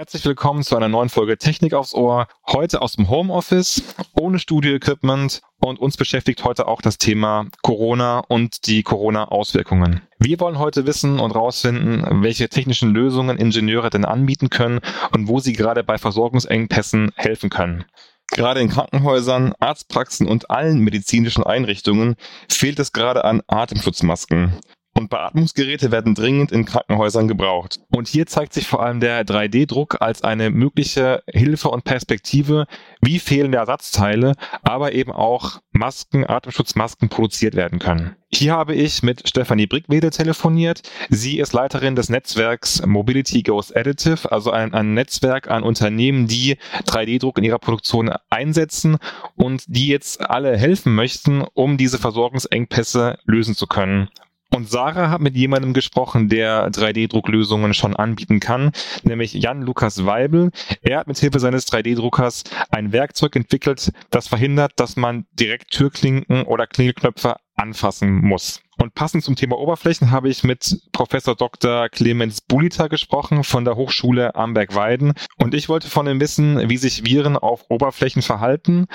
Herzlich 0.00 0.24
willkommen 0.24 0.62
zu 0.62 0.78
einer 0.78 0.88
neuen 0.88 1.10
Folge 1.10 1.36
Technik 1.36 1.74
aufs 1.74 1.92
Ohr. 1.92 2.26
Heute 2.46 2.80
aus 2.80 2.92
dem 2.92 3.10
Homeoffice, 3.10 3.82
ohne 4.18 4.38
Studio-Equipment 4.38 5.42
und 5.60 5.78
uns 5.78 5.98
beschäftigt 5.98 6.42
heute 6.42 6.68
auch 6.68 6.80
das 6.80 6.96
Thema 6.96 7.48
Corona 7.60 8.20
und 8.20 8.66
die 8.66 8.82
Corona-Auswirkungen. 8.82 10.00
Wir 10.18 10.40
wollen 10.40 10.58
heute 10.58 10.86
wissen 10.86 11.20
und 11.20 11.32
rausfinden, 11.32 12.22
welche 12.22 12.48
technischen 12.48 12.94
Lösungen 12.94 13.36
Ingenieure 13.36 13.90
denn 13.90 14.06
anbieten 14.06 14.48
können 14.48 14.80
und 15.12 15.28
wo 15.28 15.38
sie 15.38 15.52
gerade 15.52 15.84
bei 15.84 15.98
Versorgungsengpässen 15.98 17.12
helfen 17.16 17.50
können. 17.50 17.84
Gerade 18.28 18.60
in 18.60 18.70
Krankenhäusern, 18.70 19.52
Arztpraxen 19.60 20.26
und 20.26 20.50
allen 20.50 20.78
medizinischen 20.78 21.44
Einrichtungen 21.44 22.16
fehlt 22.48 22.78
es 22.78 22.92
gerade 22.92 23.26
an 23.26 23.42
Atemschutzmasken 23.48 24.60
und 25.00 25.10
Beatmungsgeräte 25.10 25.90
werden 25.90 26.14
dringend 26.14 26.52
in 26.52 26.64
Krankenhäusern 26.64 27.26
gebraucht. 27.26 27.80
Und 27.90 28.06
hier 28.06 28.26
zeigt 28.26 28.52
sich 28.52 28.68
vor 28.68 28.82
allem 28.82 29.00
der 29.00 29.24
3D-Druck 29.24 30.00
als 30.00 30.22
eine 30.22 30.50
mögliche 30.50 31.22
Hilfe 31.26 31.70
und 31.70 31.84
Perspektive, 31.84 32.66
wie 33.00 33.18
fehlende 33.18 33.58
Ersatzteile, 33.58 34.34
aber 34.62 34.92
eben 34.92 35.10
auch 35.10 35.60
Masken, 35.72 36.28
Atemschutzmasken 36.28 37.08
produziert 37.08 37.54
werden 37.54 37.78
können. 37.78 38.14
Hier 38.32 38.52
habe 38.52 38.74
ich 38.74 39.02
mit 39.02 39.28
Stefanie 39.28 39.66
Brickwede 39.66 40.10
telefoniert. 40.10 40.82
Sie 41.08 41.40
ist 41.40 41.52
Leiterin 41.52 41.96
des 41.96 42.10
Netzwerks 42.10 42.84
Mobility 42.86 43.42
Goes 43.42 43.74
Additive, 43.74 44.30
also 44.30 44.50
ein, 44.52 44.72
ein 44.72 44.94
Netzwerk 44.94 45.50
an 45.50 45.64
Unternehmen, 45.64 46.28
die 46.28 46.56
3D-Druck 46.86 47.38
in 47.38 47.44
ihrer 47.44 47.58
Produktion 47.58 48.12
einsetzen 48.28 48.98
und 49.34 49.64
die 49.66 49.88
jetzt 49.88 50.20
alle 50.20 50.56
helfen 50.56 50.94
möchten, 50.94 51.42
um 51.54 51.76
diese 51.76 51.98
Versorgungsengpässe 51.98 53.18
lösen 53.24 53.56
zu 53.56 53.66
können. 53.66 54.08
Und 54.52 54.68
Sarah 54.68 55.10
hat 55.10 55.20
mit 55.20 55.36
jemandem 55.36 55.72
gesprochen, 55.74 56.28
der 56.28 56.70
3D-Drucklösungen 56.70 57.72
schon 57.72 57.94
anbieten 57.94 58.40
kann, 58.40 58.72
nämlich 59.04 59.32
Jan-Lukas 59.32 60.06
Weibel. 60.06 60.50
Er 60.82 60.98
hat 60.98 61.06
mit 61.06 61.18
Hilfe 61.18 61.38
seines 61.38 61.68
3D-Druckers 61.68 62.44
ein 62.70 62.92
Werkzeug 62.92 63.36
entwickelt, 63.36 63.92
das 64.10 64.26
verhindert, 64.28 64.72
dass 64.76 64.96
man 64.96 65.26
direkt 65.32 65.70
Türklinken 65.70 66.42
oder 66.42 66.66
Klingelknöpfe 66.66 67.36
anfassen 67.54 68.22
muss. 68.22 68.60
Und 68.78 68.94
passend 68.94 69.22
zum 69.22 69.36
Thema 69.36 69.58
Oberflächen 69.58 70.10
habe 70.10 70.30
ich 70.30 70.42
mit 70.42 70.80
Professor 70.92 71.36
Dr. 71.36 71.90
Clemens 71.90 72.40
Bulita 72.40 72.88
gesprochen 72.88 73.44
von 73.44 73.66
der 73.66 73.76
Hochschule 73.76 74.34
Amberg-Weiden. 74.34 75.12
Und 75.36 75.52
ich 75.52 75.68
wollte 75.68 75.90
von 75.90 76.08
ihm 76.08 76.18
wissen, 76.18 76.70
wie 76.70 76.78
sich 76.78 77.04
Viren 77.04 77.36
auf 77.36 77.66
Oberflächen 77.68 78.22
verhalten 78.22 78.86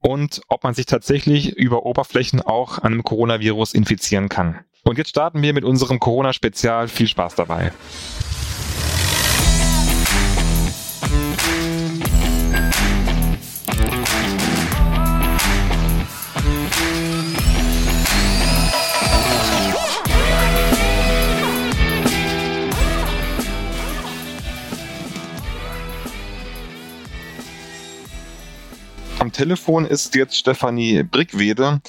und 0.00 0.42
ob 0.48 0.62
man 0.62 0.74
sich 0.74 0.84
tatsächlich 0.84 1.56
über 1.56 1.86
Oberflächen 1.86 2.42
auch 2.42 2.78
an 2.78 2.92
einem 2.92 3.02
Coronavirus 3.02 3.72
infizieren 3.72 4.28
kann. 4.28 4.60
Und 4.82 4.98
jetzt 4.98 5.10
starten 5.10 5.42
wir 5.42 5.52
mit 5.52 5.64
unserem 5.64 6.00
Corona-Spezial. 6.00 6.88
Viel 6.88 7.06
Spaß 7.06 7.34
dabei. 7.34 7.72
Am 29.18 29.32
Telefon 29.32 29.84
ist 29.84 30.14
jetzt 30.14 30.36
Stefanie 30.36 31.02
Brickwede. 31.02 31.82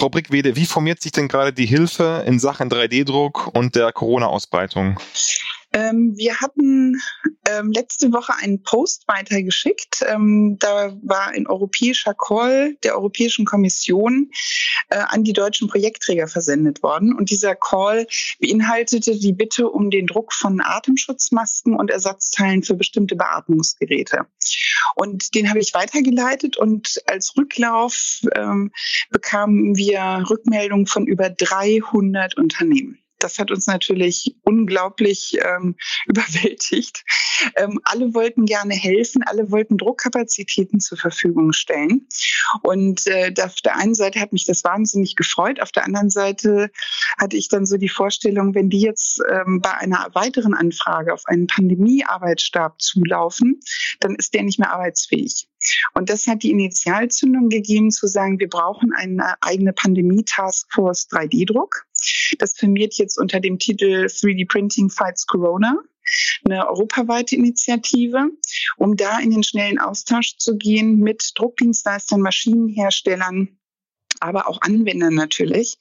Frau 0.00 0.08
Brickwede, 0.08 0.56
wie 0.56 0.64
formiert 0.64 1.02
sich 1.02 1.12
denn 1.12 1.28
gerade 1.28 1.52
die 1.52 1.66
Hilfe 1.66 2.24
in 2.26 2.38
Sachen 2.38 2.70
3D-Druck 2.70 3.48
und 3.48 3.74
der 3.74 3.92
Corona-Ausbreitung? 3.92 4.98
Ähm, 5.72 6.16
wir 6.16 6.40
hatten 6.40 7.00
ähm, 7.46 7.70
letzte 7.70 8.12
Woche 8.12 8.34
einen 8.34 8.62
Post 8.62 9.06
weitergeschickt. 9.06 10.04
Ähm, 10.06 10.56
da 10.58 10.96
war 11.02 11.28
ein 11.28 11.46
europäischer 11.46 12.14
Call 12.14 12.76
der 12.82 12.96
Europäischen 12.96 13.44
Kommission 13.44 14.30
äh, 14.88 14.96
an 14.96 15.22
die 15.24 15.32
deutschen 15.32 15.68
Projektträger 15.68 16.26
versendet 16.26 16.82
worden. 16.82 17.14
Und 17.14 17.30
dieser 17.30 17.54
Call 17.54 18.06
beinhaltete 18.40 19.16
die 19.18 19.32
Bitte 19.32 19.68
um 19.68 19.90
den 19.90 20.06
Druck 20.06 20.32
von 20.32 20.60
Atemschutzmasken 20.60 21.74
und 21.74 21.90
Ersatzteilen 21.90 22.62
für 22.62 22.74
bestimmte 22.74 23.14
Beatmungsgeräte. 23.14 24.26
Und 24.96 25.34
den 25.34 25.48
habe 25.48 25.60
ich 25.60 25.72
weitergeleitet 25.74 26.56
und 26.56 27.00
als 27.06 27.36
Rücklauf 27.36 28.22
ähm, 28.34 28.72
bekamen 29.10 29.76
wir 29.76 30.24
Rückmeldungen 30.28 30.86
von 30.86 31.06
über 31.06 31.30
300 31.30 32.36
Unternehmen 32.36 32.98
das 33.22 33.38
hat 33.38 33.50
uns 33.50 33.66
natürlich 33.66 34.36
unglaublich 34.42 35.38
ähm, 35.42 35.76
überwältigt. 36.06 37.04
Ähm, 37.56 37.80
alle 37.84 38.14
wollten 38.14 38.44
gerne 38.46 38.74
helfen, 38.74 39.22
alle 39.24 39.50
wollten 39.50 39.78
Druckkapazitäten 39.78 40.80
zur 40.80 40.98
Verfügung 40.98 41.52
stellen. 41.52 42.06
Und 42.62 43.06
äh, 43.06 43.32
auf 43.42 43.56
der 43.56 43.76
einen 43.76 43.94
Seite 43.94 44.20
hat 44.20 44.32
mich 44.32 44.44
das 44.44 44.64
wahnsinnig 44.64 45.16
gefreut, 45.16 45.60
auf 45.60 45.72
der 45.72 45.84
anderen 45.84 46.10
Seite 46.10 46.70
hatte 47.18 47.36
ich 47.36 47.48
dann 47.48 47.66
so 47.66 47.76
die 47.76 47.88
Vorstellung, 47.88 48.54
wenn 48.54 48.70
die 48.70 48.80
jetzt 48.80 49.20
ähm, 49.30 49.60
bei 49.60 49.72
einer 49.74 50.08
weiteren 50.14 50.54
Anfrage 50.54 51.12
auf 51.12 51.22
einen 51.26 51.46
Pandemiearbeitsstab 51.46 52.80
zulaufen, 52.80 53.60
dann 54.00 54.14
ist 54.14 54.34
der 54.34 54.42
nicht 54.42 54.58
mehr 54.58 54.72
arbeitsfähig. 54.72 55.48
Und 55.94 56.08
das 56.08 56.26
hat 56.26 56.42
die 56.42 56.50
Initialzündung 56.50 57.48
gegeben, 57.48 57.90
zu 57.90 58.06
sagen, 58.06 58.38
wir 58.38 58.48
brauchen 58.48 58.92
eine 58.94 59.34
eigene 59.42 59.72
Pandemie-Taskforce 59.72 61.08
3D-Druck. 61.10 61.86
Das 62.38 62.54
firmiert 62.54 62.94
jetzt 62.94 63.18
unter 63.18 63.40
dem 63.40 63.58
Titel 63.58 64.06
3D 64.06 64.48
Printing 64.48 64.90
Fights 64.90 65.26
Corona 65.26 65.78
eine 66.44 66.68
europaweite 66.68 67.36
Initiative, 67.36 68.30
um 68.76 68.96
da 68.96 69.18
in 69.18 69.30
den 69.30 69.42
schnellen 69.42 69.78
Austausch 69.78 70.36
zu 70.38 70.56
gehen 70.56 70.98
mit 70.98 71.32
Druckdienstleistern, 71.34 72.20
Maschinenherstellern, 72.20 73.56
aber 74.20 74.48
auch 74.48 74.60
Anwendern 74.60 75.14
natürlich, 75.14 75.78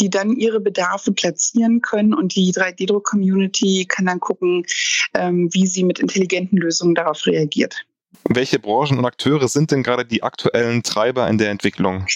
die 0.00 0.10
dann 0.10 0.36
ihre 0.36 0.60
Bedarfe 0.60 1.12
platzieren 1.12 1.80
können 1.80 2.14
und 2.14 2.34
die 2.34 2.52
3D-Druck-Community 2.52 3.86
kann 3.86 4.06
dann 4.06 4.20
gucken, 4.20 4.66
ähm, 5.14 5.48
wie 5.52 5.66
sie 5.66 5.84
mit 5.84 5.98
intelligenten 5.98 6.58
Lösungen 6.58 6.94
darauf 6.94 7.26
reagiert. 7.26 7.86
Welche 8.28 8.58
Branchen 8.58 8.98
und 8.98 9.04
Akteure 9.04 9.48
sind 9.48 9.70
denn 9.70 9.82
gerade 9.82 10.04
die 10.04 10.22
aktuellen 10.22 10.82
Treiber 10.82 11.28
in 11.28 11.38
der 11.38 11.50
Entwicklung? 11.50 12.06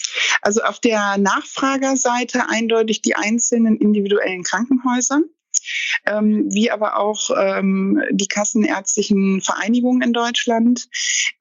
Also 0.40 0.62
auf 0.62 0.80
der 0.80 1.18
Nachfragerseite 1.18 2.48
eindeutig 2.48 3.02
die 3.02 3.14
einzelnen 3.14 3.76
individuellen 3.76 4.42
Krankenhäuser. 4.42 5.20
Ähm, 6.06 6.48
wie 6.50 6.70
aber 6.70 6.96
auch 6.96 7.30
ähm, 7.38 8.02
die 8.10 8.26
kassenärztlichen 8.26 9.40
Vereinigungen 9.42 10.02
in 10.02 10.12
Deutschland, 10.12 10.88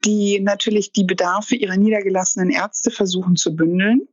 die 0.06 0.39
natürlich 0.39 0.91
die 0.91 1.06
Bedarfe 1.06 1.56
ihrer 1.56 1.78
niedergelassenen 1.78 2.51
Ärzte 2.51 2.91
versuchen 2.91 3.35
zu 3.35 3.56
bündeln. 3.56 4.07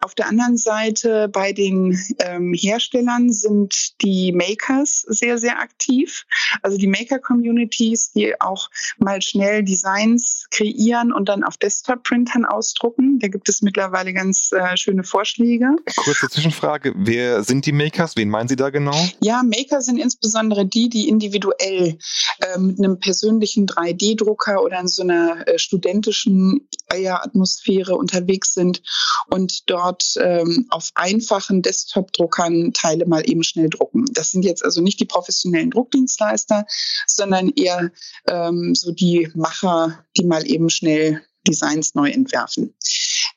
Auf 0.00 0.14
der 0.14 0.28
anderen 0.28 0.56
Seite 0.56 1.28
bei 1.28 1.52
den 1.52 1.98
ähm, 2.20 2.52
Herstellern 2.54 3.32
sind 3.32 4.00
die 4.02 4.32
Makers 4.32 5.04
sehr, 5.08 5.38
sehr 5.38 5.58
aktiv. 5.58 6.24
Also 6.62 6.78
die 6.78 6.86
Maker-Communities, 6.86 8.12
die 8.12 8.40
auch 8.40 8.70
mal 8.98 9.22
schnell 9.22 9.62
Designs 9.62 10.46
kreieren 10.50 11.12
und 11.12 11.28
dann 11.28 11.44
auf 11.44 11.56
Desktop-Printern 11.56 12.44
ausdrucken. 12.44 13.18
Da 13.18 13.28
gibt 13.28 13.48
es 13.48 13.62
mittlerweile 13.62 14.12
ganz 14.12 14.52
äh, 14.52 14.76
schöne 14.76 15.04
Vorschläge. 15.04 15.76
Kurze 15.96 16.28
Zwischenfrage. 16.28 16.92
Wer 16.96 17.42
sind 17.42 17.66
die 17.66 17.72
Makers? 17.72 18.16
Wen 18.16 18.28
meinen 18.28 18.48
Sie 18.48 18.56
da 18.56 18.70
genau? 18.70 18.96
Ja, 19.20 19.42
Maker 19.42 19.80
sind 19.80 19.98
insbesondere 19.98 20.66
die, 20.66 20.88
die 20.88 21.08
individuell 21.08 21.98
äh, 22.40 22.58
mit 22.58 22.78
einem 22.78 22.98
persönlichen 23.00 23.66
3D-Drucker 23.66 24.62
oder 24.62 24.80
in 24.80 24.88
so 24.88 25.02
einer 25.02 25.46
äh, 25.48 25.58
studentischen 25.58 26.68
Eieratmosphäre 26.88 27.94
unterwegs 27.94 28.54
sind 28.54 28.82
und 29.30 29.35
dort 29.66 30.14
ähm, 30.20 30.66
auf 30.70 30.90
einfachen 30.94 31.62
Desktop-Druckern 31.62 32.72
Teile 32.72 33.06
mal 33.06 33.28
eben 33.28 33.42
schnell 33.42 33.68
drucken. 33.68 34.04
Das 34.12 34.30
sind 34.30 34.44
jetzt 34.44 34.64
also 34.64 34.80
nicht 34.80 35.00
die 35.00 35.04
professionellen 35.04 35.70
Druckdienstleister, 35.70 36.66
sondern 37.06 37.50
eher 37.50 37.90
ähm, 38.28 38.74
so 38.74 38.92
die 38.92 39.28
Macher, 39.34 40.04
die 40.16 40.24
mal 40.24 40.46
eben 40.46 40.70
schnell 40.70 41.22
Designs 41.46 41.94
neu 41.94 42.10
entwerfen. 42.10 42.74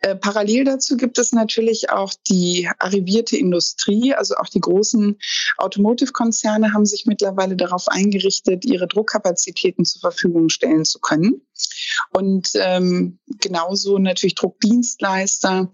Äh, 0.02 0.16
parallel 0.16 0.64
dazu 0.64 0.98
gibt 0.98 1.18
es 1.18 1.32
natürlich 1.32 1.90
auch 1.90 2.14
die 2.30 2.70
arrivierte 2.80 3.36
Industrie, 3.38 4.14
also 4.14 4.36
auch 4.36 4.48
die 4.48 4.62
großen 4.62 5.20
Automotive-Konzerne 5.58 6.74
haben 6.74 6.86
sich 6.86 7.06
mittlerweile 7.06 7.56
darauf 7.56 7.88
eingerichtet, 7.88 8.66
ihre 8.66 8.88
Druckkapazitäten 8.88 9.86
zur 9.86 10.02
Verfügung 10.02 10.50
stellen 10.50 10.86
zu 10.86 11.00
können. 11.00 11.42
Und 12.12 12.52
ähm, 12.56 13.20
genauso 13.42 13.98
natürlich 13.98 14.36
Druckdienstleister, 14.36 15.72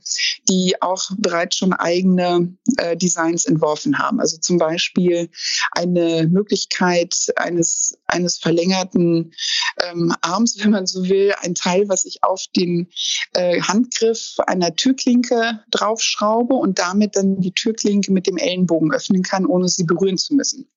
die 0.50 0.82
auch 0.82 1.12
bereits 1.18 1.58
schon 1.58 1.74
eigene 1.74 2.56
äh, 2.78 2.98
Designs 2.98 3.46
entworfen 3.46 4.00
haben. 4.00 4.20
Also 4.20 4.38
zum 4.38 4.58
Beispiel 4.58 5.30
eine 5.72 6.28
Möglichkeit 6.28 7.16
eines, 7.36 7.98
eines 8.08 8.38
verlängerten 8.38 9.34
ähm, 9.82 10.14
Arms, 10.22 10.58
wenn 10.64 10.72
man 10.72 10.88
so 10.88 11.08
will, 11.08 11.34
ein 11.42 11.56
Teil, 11.56 11.88
was 11.88 12.06
ich 12.06 12.24
auf 12.28 12.46
den 12.56 12.90
äh, 13.34 13.62
Handgriff 13.62 14.36
einer 14.48 14.76
Türklinke 14.76 15.64
draufschraube 15.72 16.56
und 16.56 16.80
damit 16.80 17.16
dann 17.16 17.40
die 17.42 17.52
Türklinke 17.52 18.12
mit 18.12 18.28
dem 18.28 18.38
Ellenbogen 18.38 18.94
öffnen 18.94 19.24
kann, 19.24 19.46
ohne 19.46 19.68
sie 19.68 19.84
berühren 19.84 20.18
zu 20.18 20.36
müssen. 20.36 20.68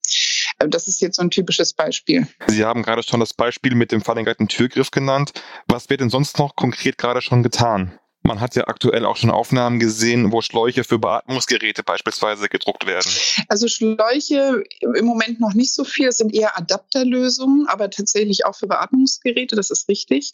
Äh, 0.59 0.69
das 0.69 0.89
ist 0.89 1.00
jetzt 1.00 1.17
so 1.17 1.23
ein 1.23 1.31
typisches 1.31 1.73
Beispiel. 1.73 2.27
Sie 2.49 2.65
haben 2.65 2.83
gerade 2.83 3.03
schon 3.03 3.21
das 3.21 3.35
Beispiel 3.35 3.75
mit 3.75 3.93
dem 3.93 4.00
verlängerten 4.00 4.49
Türgriff 4.49 4.91
genannt. 4.91 5.33
Was 5.67 5.91
wird 5.91 6.00
denn 6.00 6.11
sonst 6.11 6.39
noch 6.39 6.56
konkret 6.56 6.99
gerade 6.99 7.23
schon 7.23 7.43
getan? 7.43 7.99
Man 8.28 8.40
hat 8.42 8.54
ja 8.56 8.69
aktuell 8.69 9.06
auch 9.06 9.16
schon 9.16 9.30
Aufnahmen 9.30 9.80
gesehen, 9.80 10.32
wo 10.32 10.42
Schläuche 10.42 10.84
für 10.84 10.98
Beatmungsgeräte 10.98 11.82
beispielsweise 11.82 12.50
gedruckt 12.50 12.86
werden. 12.86 13.10
Also 13.48 13.69
Schläuche 13.69 14.64
im 14.80 15.06
Moment 15.06 15.40
noch 15.40 15.54
nicht 15.54 15.72
so 15.72 15.82
viel, 15.82 16.08
es 16.08 16.19
sind 16.19 16.34
eher 16.34 16.58
Adapterlösungen, 16.58 17.66
aber 17.69 17.88
tatsächlich 17.88 18.44
auch 18.44 18.54
für 18.54 18.66
Beatmungsgeräte, 18.66 19.56
das 19.56 19.70
ist 19.70 19.88
richtig. 19.88 20.32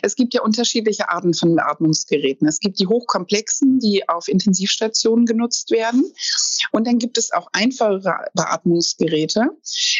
Es 0.00 0.16
gibt 0.16 0.32
ja 0.32 0.40
unterschiedliche 0.40 1.10
Arten 1.10 1.34
von 1.34 1.54
Beatmungsgeräten. 1.54 2.48
Es 2.48 2.58
gibt 2.58 2.78
die 2.78 2.86
hochkomplexen, 2.86 3.80
die 3.80 4.08
auf 4.08 4.28
Intensivstationen 4.28 5.26
genutzt 5.26 5.70
werden. 5.70 6.10
Und 6.72 6.86
dann 6.86 6.98
gibt 6.98 7.18
es 7.18 7.32
auch 7.32 7.48
einfache 7.52 8.00
Beatmungsgeräte, 8.32 9.50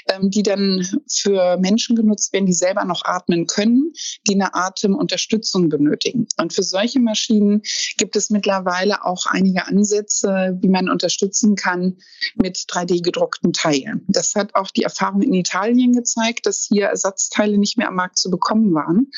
ähm, 0.09 0.31
die 0.31 0.43
dann 0.43 0.89
für 1.07 1.59
Menschen 1.59 1.97
genutzt 1.97 2.33
werden, 2.33 2.47
die 2.47 2.55
selber 2.55 2.87
noch 2.87 3.05
atmen 3.05 3.47
können, 3.47 3.93
die 4.27 4.35
eine 4.35 4.55
Atemunterstützung 4.55 5.69
benötigen. 5.69 6.27
Und 6.39 6.55
für 6.55 6.63
solche 6.63 6.99
Maschinen 6.99 7.26
Maschinen 7.27 7.63
gibt 7.97 8.17
es 8.17 8.31
mittlerweile 8.31 9.05
auch 9.05 9.27
einige 9.27 9.67
Ansätze, 9.67 10.57
wie 10.61 10.69
man 10.69 10.89
unterstützen 10.89 11.57
kann 11.57 11.99
mit 12.35 12.57
3D-gedruckten 12.57 13.53
Teilen. 13.53 14.05
Das 14.09 14.35
hat 14.35 14.55
auch 14.55 14.71
die 14.71 14.83
Erfahrung 14.83 15.23
in 15.23 15.35
Italien 15.35 15.93
gezeigt, 15.93 16.47
dass 16.47 16.67
hier 16.69 16.87
Ersatzteile 16.87 17.59
nicht 17.59 17.77
mehr 17.77 17.89
am 17.89 17.97
Markt 17.97 18.19
zu 18.19 18.31
bekommen 18.31 18.75
waren. 18.75 19.11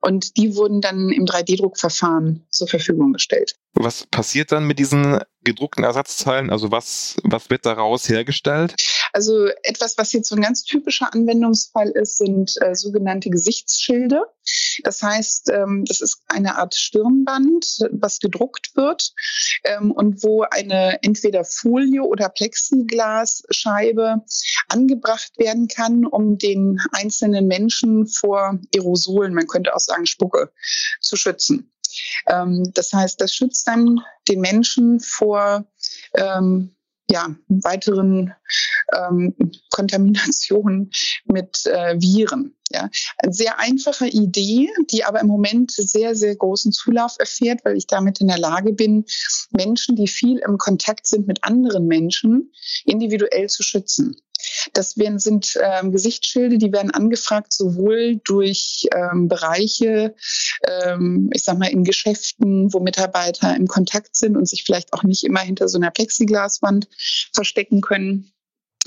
Und 0.00 0.36
die 0.36 0.54
wurden 0.54 0.80
dann 0.80 1.10
im 1.10 1.24
3D-Druckverfahren 1.24 2.46
zur 2.50 2.68
Verfügung 2.68 3.12
gestellt. 3.12 3.56
Was 3.74 4.06
passiert 4.06 4.52
dann 4.52 4.66
mit 4.66 4.78
diesen 4.78 5.20
gedruckten 5.44 5.84
Ersatzteilen? 5.84 6.50
Also 6.50 6.70
was, 6.70 7.16
was 7.22 7.50
wird 7.50 7.66
daraus 7.66 8.08
hergestellt? 8.08 8.74
Also 9.16 9.46
etwas, 9.62 9.96
was 9.96 10.12
jetzt 10.12 10.28
so 10.28 10.36
ein 10.36 10.42
ganz 10.42 10.62
typischer 10.62 11.10
Anwendungsfall 11.14 11.88
ist, 11.88 12.18
sind 12.18 12.52
äh, 12.60 12.74
sogenannte 12.74 13.30
Gesichtsschilde. 13.30 14.20
Das 14.82 15.02
heißt, 15.02 15.48
ähm, 15.54 15.86
das 15.88 16.02
ist 16.02 16.18
eine 16.26 16.58
Art 16.58 16.74
Stirnband, 16.74 17.78
was 17.92 18.18
gedruckt 18.18 18.76
wird 18.76 19.14
ähm, 19.64 19.90
und 19.90 20.22
wo 20.22 20.42
eine 20.42 21.02
entweder 21.02 21.44
Folie 21.44 22.02
oder 22.02 22.28
Plexiglasscheibe 22.28 24.22
angebracht 24.68 25.38
werden 25.38 25.66
kann, 25.68 26.04
um 26.04 26.36
den 26.36 26.78
einzelnen 26.92 27.46
Menschen 27.46 28.06
vor 28.06 28.60
Aerosolen, 28.74 29.32
man 29.32 29.46
könnte 29.46 29.74
auch 29.74 29.80
sagen 29.80 30.04
Spucke, 30.04 30.52
zu 31.00 31.16
schützen. 31.16 31.72
Ähm, 32.26 32.70
das 32.74 32.92
heißt, 32.92 33.18
das 33.18 33.32
schützt 33.32 33.66
dann 33.66 34.00
den 34.28 34.40
Menschen 34.40 35.00
vor 35.00 35.64
ähm, 36.14 36.75
ja, 37.10 37.34
weiteren 37.48 38.34
ähm, 38.94 39.34
Kontaminationen 39.70 40.90
mit 41.26 41.66
äh, 41.66 42.00
Viren. 42.00 42.54
Ja. 42.72 42.90
Eine 43.18 43.32
sehr 43.32 43.60
einfache 43.60 44.08
Idee, 44.08 44.68
die 44.90 45.04
aber 45.04 45.20
im 45.20 45.28
Moment 45.28 45.70
sehr, 45.70 46.16
sehr 46.16 46.34
großen 46.34 46.72
Zulauf 46.72 47.14
erfährt, 47.18 47.64
weil 47.64 47.76
ich 47.76 47.86
damit 47.86 48.20
in 48.20 48.26
der 48.26 48.38
Lage 48.38 48.72
bin, 48.72 49.04
Menschen, 49.52 49.94
die 49.94 50.08
viel 50.08 50.38
im 50.38 50.58
Kontakt 50.58 51.06
sind 51.06 51.28
mit 51.28 51.44
anderen 51.44 51.86
Menschen, 51.86 52.52
individuell 52.84 53.48
zu 53.48 53.62
schützen. 53.62 54.16
Das 54.72 54.96
werden, 54.96 55.18
sind 55.18 55.58
ähm, 55.62 55.92
Gesichtsschilde, 55.92 56.58
die 56.58 56.72
werden 56.72 56.90
angefragt 56.90 57.52
sowohl 57.52 58.20
durch 58.24 58.88
ähm, 58.94 59.28
Bereiche, 59.28 60.14
ähm, 60.66 61.30
ich 61.32 61.44
sag 61.44 61.58
mal, 61.58 61.70
in 61.70 61.84
Geschäften, 61.84 62.72
wo 62.72 62.80
Mitarbeiter 62.80 63.54
im 63.56 63.66
Kontakt 63.66 64.16
sind 64.16 64.36
und 64.36 64.48
sich 64.48 64.64
vielleicht 64.64 64.92
auch 64.92 65.02
nicht 65.02 65.24
immer 65.24 65.40
hinter 65.40 65.68
so 65.68 65.78
einer 65.78 65.90
Plexiglaswand 65.90 66.88
verstecken 67.32 67.80
können, 67.80 68.32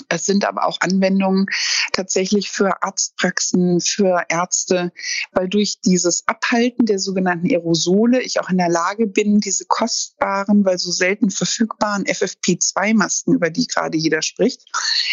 es 0.09 0.25
sind 0.25 0.45
aber 0.45 0.65
auch 0.65 0.77
Anwendungen 0.81 1.45
tatsächlich 1.93 2.49
für 2.49 2.83
Arztpraxen, 2.83 3.79
für 3.79 4.23
Ärzte, 4.27 4.91
weil 5.31 5.47
durch 5.47 5.79
dieses 5.81 6.27
Abhalten 6.27 6.85
der 6.85 6.99
sogenannten 6.99 7.47
Aerosole 7.47 8.21
ich 8.21 8.39
auch 8.39 8.49
in 8.49 8.57
der 8.57 8.69
Lage 8.69 9.07
bin, 9.07 9.39
diese 9.39 9.65
kostbaren, 9.65 10.65
weil 10.65 10.77
so 10.77 10.91
selten 10.91 11.29
verfügbaren 11.29 12.05
FFP2-Masken, 12.05 13.33
über 13.35 13.49
die 13.49 13.67
gerade 13.67 13.97
jeder 13.97 14.21
spricht, 14.21 14.65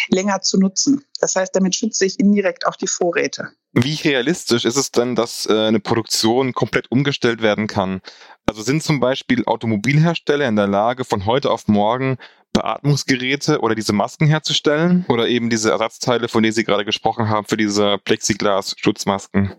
länger 0.09 0.41
zu 0.41 0.59
nutzen. 0.59 1.05
Das 1.19 1.35
heißt, 1.35 1.55
damit 1.55 1.75
schütze 1.75 2.05
ich 2.05 2.19
indirekt 2.19 2.67
auch 2.67 2.75
die 2.75 2.87
Vorräte. 2.87 3.51
Wie 3.73 3.95
realistisch 3.95 4.65
ist 4.65 4.75
es 4.75 4.91
denn, 4.91 5.15
dass 5.15 5.45
äh, 5.45 5.53
eine 5.53 5.79
Produktion 5.79 6.53
komplett 6.53 6.91
umgestellt 6.91 7.41
werden 7.41 7.67
kann? 7.67 8.01
Also 8.45 8.61
sind 8.61 8.81
zum 8.81 8.99
Beispiel 8.99 9.43
Automobilhersteller 9.45 10.47
in 10.47 10.55
der 10.55 10.67
Lage, 10.67 11.03
von 11.03 11.25
heute 11.25 11.51
auf 11.51 11.67
morgen 11.67 12.17
Beatmungsgeräte 12.57 13.59
oder 13.59 13.75
diese 13.75 13.93
Masken 13.93 14.27
herzustellen 14.27 15.05
oder 15.09 15.27
eben 15.27 15.49
diese 15.49 15.71
Ersatzteile, 15.71 16.27
von 16.27 16.43
denen 16.43 16.53
Sie 16.53 16.63
gerade 16.63 16.85
gesprochen 16.85 17.29
haben, 17.29 17.47
für 17.47 17.57
diese 17.57 17.97
Plexiglas-Schutzmasken? 18.03 19.55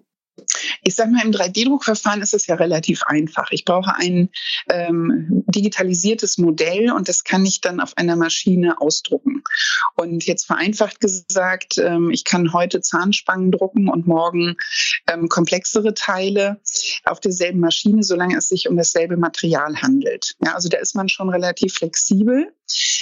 Ich 0.82 0.94
sage 0.94 1.10
mal, 1.10 1.24
im 1.24 1.32
3D-Druckverfahren 1.32 2.22
ist 2.22 2.34
es 2.34 2.46
ja 2.46 2.54
relativ 2.54 3.02
einfach. 3.04 3.50
Ich 3.50 3.64
brauche 3.64 3.94
ein 3.96 4.30
ähm, 4.70 5.44
digitalisiertes 5.46 6.38
Modell 6.38 6.92
und 6.92 7.08
das 7.08 7.24
kann 7.24 7.44
ich 7.44 7.60
dann 7.60 7.80
auf 7.80 7.96
einer 7.96 8.16
Maschine 8.16 8.80
ausdrucken. 8.80 9.42
Und 9.96 10.24
jetzt 10.26 10.46
vereinfacht 10.46 11.00
gesagt, 11.00 11.78
ähm, 11.78 12.10
ich 12.10 12.24
kann 12.24 12.52
heute 12.52 12.80
Zahnspangen 12.80 13.50
drucken 13.50 13.88
und 13.88 14.06
morgen 14.06 14.56
ähm, 15.10 15.28
komplexere 15.28 15.94
Teile 15.94 16.60
auf 17.04 17.20
derselben 17.20 17.60
Maschine, 17.60 18.02
solange 18.02 18.36
es 18.36 18.48
sich 18.48 18.68
um 18.68 18.76
dasselbe 18.76 19.16
Material 19.16 19.76
handelt. 19.82 20.34
Ja, 20.44 20.54
also 20.54 20.68
da 20.68 20.78
ist 20.78 20.94
man 20.94 21.08
schon 21.08 21.28
relativ 21.28 21.74
flexibel. 21.74 22.52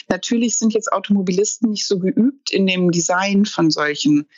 Natürlich 0.09 0.59
sind 0.59 0.73
jetzt 0.73 0.93
Automobilisten 0.93 1.71
nicht 1.71 1.87
so 1.87 1.99
geübt 1.99 2.51
in 2.51 2.67
dem 2.67 2.91
Design 2.91 3.45
von 3.45 3.71
solchen 3.71 4.29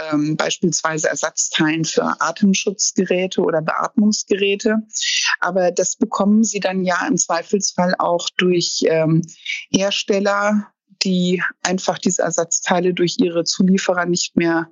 ähm, 0.00 0.36
beispielsweise 0.36 1.08
Ersatzteilen 1.08 1.84
für 1.84 2.20
Atemschutzgeräte 2.20 3.40
oder 3.42 3.62
Beatmungsgeräte. 3.62 4.76
Aber 5.40 5.72
das 5.72 5.96
bekommen 5.96 6.44
sie 6.44 6.60
dann 6.60 6.84
ja 6.84 7.06
im 7.06 7.16
Zweifelsfall 7.16 7.94
auch 7.98 8.28
durch 8.36 8.84
ähm, 8.86 9.22
Hersteller, 9.70 10.72
die 11.02 11.42
einfach 11.62 11.98
diese 11.98 12.22
Ersatzteile 12.22 12.94
durch 12.94 13.16
ihre 13.18 13.44
Zulieferer 13.44 14.06
nicht 14.06 14.36
mehr 14.36 14.70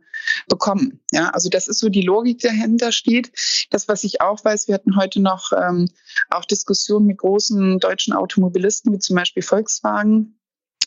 bekommen. 0.49 1.01
Ja, 1.13 1.31
also 1.31 1.49
das 1.49 1.69
ist 1.69 1.81
so 1.81 1.89
die 1.89 2.03
Logik, 2.03 2.39
die 2.39 2.49
dahinter 2.49 2.93
steht. 2.93 3.33
Das, 3.71 3.89
was 3.89 4.05
ich 4.05 4.21
auch 4.21 4.45
weiß, 4.45 4.69
wir 4.69 4.75
hatten 4.75 4.97
heute 4.97 5.21
noch 5.21 5.53
ähm, 5.53 5.89
auch 6.31 6.45
Diskussionen 6.45 7.07
mit 7.07 7.19
großen 7.19 7.79
deutschen 7.79 8.15
Automobilisten, 8.15 8.93
wie 8.93 8.99
zum 8.99 9.17
Beispiel 9.17 9.43
Volkswagen, 9.43 10.39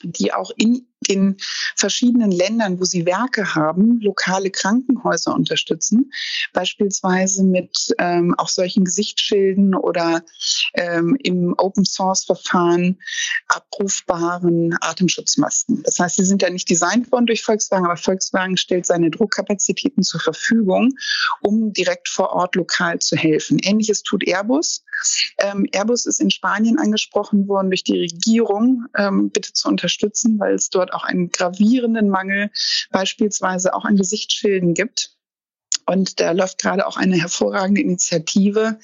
die 0.03 0.33
auch 0.33 0.51
in 0.57 0.86
den 1.01 1.37
verschiedenen 1.75 2.31
Ländern, 2.31 2.79
wo 2.79 2.85
sie 2.85 3.05
Werke 3.05 3.55
haben, 3.55 3.99
lokale 4.01 4.49
Krankenhäuser 4.49 5.33
unterstützen, 5.33 6.11
beispielsweise 6.53 7.43
mit 7.43 7.93
ähm, 7.97 8.35
auch 8.37 8.49
solchen 8.49 8.83
Gesichtsschilden 8.83 9.75
oder 9.75 10.23
ähm, 10.73 11.17
im 11.23 11.53
Open 11.57 11.85
Source 11.85 12.25
Verfahren 12.25 12.97
abrufbaren 13.47 14.75
Atemschutzmasken. 14.81 15.83
Das 15.83 15.99
heißt, 15.99 16.15
sie 16.17 16.25
sind 16.25 16.41
ja 16.41 16.49
nicht 16.49 16.69
designt 16.69 17.11
worden 17.11 17.27
durch 17.27 17.43
Volkswagen, 17.43 17.85
aber 17.85 17.97
Volkswagen 17.97 18.57
stellt 18.57 18.85
seine 18.85 19.09
Druckkapazitäten 19.11 20.03
zur 20.03 20.19
Verfügung, 20.19 20.93
um 21.41 21.73
direkt 21.73 22.09
vor 22.09 22.31
Ort 22.31 22.55
lokal 22.55 22.99
zu 22.99 23.15
helfen. 23.15 23.59
Ähnliches 23.59 24.03
tut 24.03 24.27
Airbus. 24.27 24.83
Ähm, 25.37 25.67
Airbus 25.71 26.05
ist 26.05 26.19
in 26.19 26.31
Spanien 26.31 26.79
angesprochen 26.79 27.47
worden 27.47 27.69
durch 27.69 27.83
die 27.83 27.99
Regierung, 27.99 28.85
ähm, 28.97 29.29
bitte 29.29 29.53
zu 29.53 29.67
unterstützen, 29.67 30.39
weil 30.39 30.55
es 30.55 30.69
dort 30.69 30.86
auch 30.93 31.03
einen 31.03 31.29
gravierenden 31.29 32.09
Mangel 32.09 32.51
beispielsweise 32.91 33.73
auch 33.73 33.85
an 33.85 33.95
Gesichtsschilden 33.95 34.73
gibt. 34.73 35.16
Und 35.87 36.19
da 36.19 36.31
läuft 36.31 36.59
gerade 36.59 36.85
auch 36.85 36.97
eine 36.97 37.17
hervorragende 37.17 37.81
Initiative, 37.81 38.77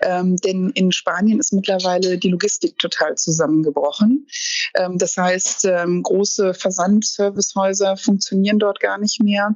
ähm, 0.00 0.36
denn 0.36 0.70
in 0.70 0.92
Spanien 0.92 1.38
ist 1.38 1.52
mittlerweile 1.52 2.18
die 2.18 2.30
Logistik 2.30 2.78
total 2.78 3.16
zusammengebrochen. 3.16 4.26
Ähm, 4.74 4.98
das 4.98 5.16
heißt, 5.16 5.66
ähm, 5.66 6.02
große 6.02 6.54
Versandservicehäuser 6.54 7.96
funktionieren 7.96 8.58
dort 8.58 8.80
gar 8.80 8.98
nicht 8.98 9.22
mehr. 9.22 9.54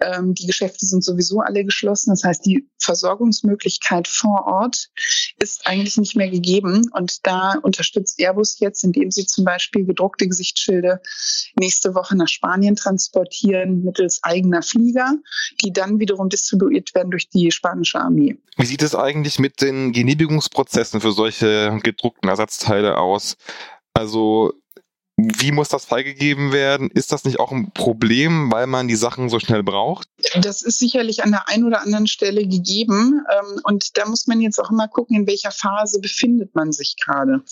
Ähm, 0.00 0.34
die 0.34 0.46
Geschäfte 0.46 0.86
sind 0.86 1.04
sowieso 1.04 1.40
alle 1.40 1.64
geschlossen. 1.64 2.10
Das 2.10 2.22
heißt, 2.22 2.46
die 2.46 2.68
Versorgungsmöglichkeit 2.78 4.06
vor 4.06 4.46
Ort 4.46 4.88
ist 5.38 5.66
eigentlich 5.66 5.96
nicht 5.96 6.16
mehr 6.16 6.30
gegeben. 6.30 6.88
Und 6.92 7.26
da 7.26 7.54
unterstützt 7.62 8.20
Airbus 8.20 8.60
jetzt, 8.60 8.84
indem 8.84 9.10
sie 9.10 9.26
zum 9.26 9.44
Beispiel 9.44 9.84
gedruckte 9.84 10.28
Gesichtsschilde 10.28 11.00
nächste 11.58 11.94
Woche 11.94 12.16
nach 12.16 12.28
Spanien 12.28 12.76
transportieren 12.76 13.82
mittels 13.82 14.20
eigener 14.22 14.62
Flieger, 14.62 15.14
die 15.62 15.72
dann 15.72 15.98
wiederum 15.98 16.27
distribuiert 16.28 16.94
werden 16.94 17.10
durch 17.10 17.28
die 17.28 17.50
spanische 17.50 18.00
Armee. 18.00 18.36
Wie 18.56 18.66
sieht 18.66 18.82
es 18.82 18.94
eigentlich 18.94 19.38
mit 19.38 19.60
den 19.60 19.92
Genehmigungsprozessen 19.92 21.00
für 21.00 21.12
solche 21.12 21.78
gedruckten 21.82 22.28
Ersatzteile 22.28 22.98
aus? 22.98 23.36
Also 23.94 24.52
Wie 25.20 25.50
muss 25.50 25.68
das 25.68 25.84
freigegeben 25.84 26.52
werden? 26.52 26.92
Ist 26.92 27.10
das 27.10 27.24
nicht 27.24 27.40
auch 27.40 27.50
ein 27.50 27.72
Problem, 27.72 28.52
weil 28.52 28.68
man 28.68 28.86
die 28.86 28.94
Sachen 28.94 29.28
so 29.28 29.40
schnell 29.40 29.64
braucht? 29.64 30.08
Das 30.40 30.62
ist 30.62 30.78
sicherlich 30.78 31.24
an 31.24 31.32
der 31.32 31.48
einen 31.48 31.64
oder 31.64 31.82
anderen 31.82 32.06
Stelle 32.06 32.46
gegeben. 32.46 33.24
Ähm, 33.28 33.60
und 33.64 33.98
da 33.98 34.06
muss 34.06 34.28
man 34.28 34.40
jetzt 34.40 34.60
auch 34.60 34.70
immer 34.70 34.86
gucken, 34.86 35.16
in 35.16 35.26
welcher 35.26 35.50
Phase 35.50 36.00
befindet 36.00 36.54
man 36.54 36.70
sich 36.70 36.94
gerade. 37.04 37.42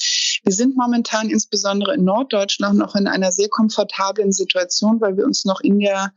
Wir 0.45 0.52
sind 0.52 0.76
momentan 0.76 1.28
insbesondere 1.28 1.97
in 1.97 2.04
Norddeutschland 2.04 2.78
noch 2.78 2.95
in 2.95 3.09
einer 3.09 3.33
sehr 3.33 3.49
komfortablen 3.49 4.30
Situation, 4.30 5.00
weil 5.00 5.16
wir 5.16 5.25
uns 5.25 5.45
noch 5.45 5.61
in 5.61 5.80
der 5.80 6.12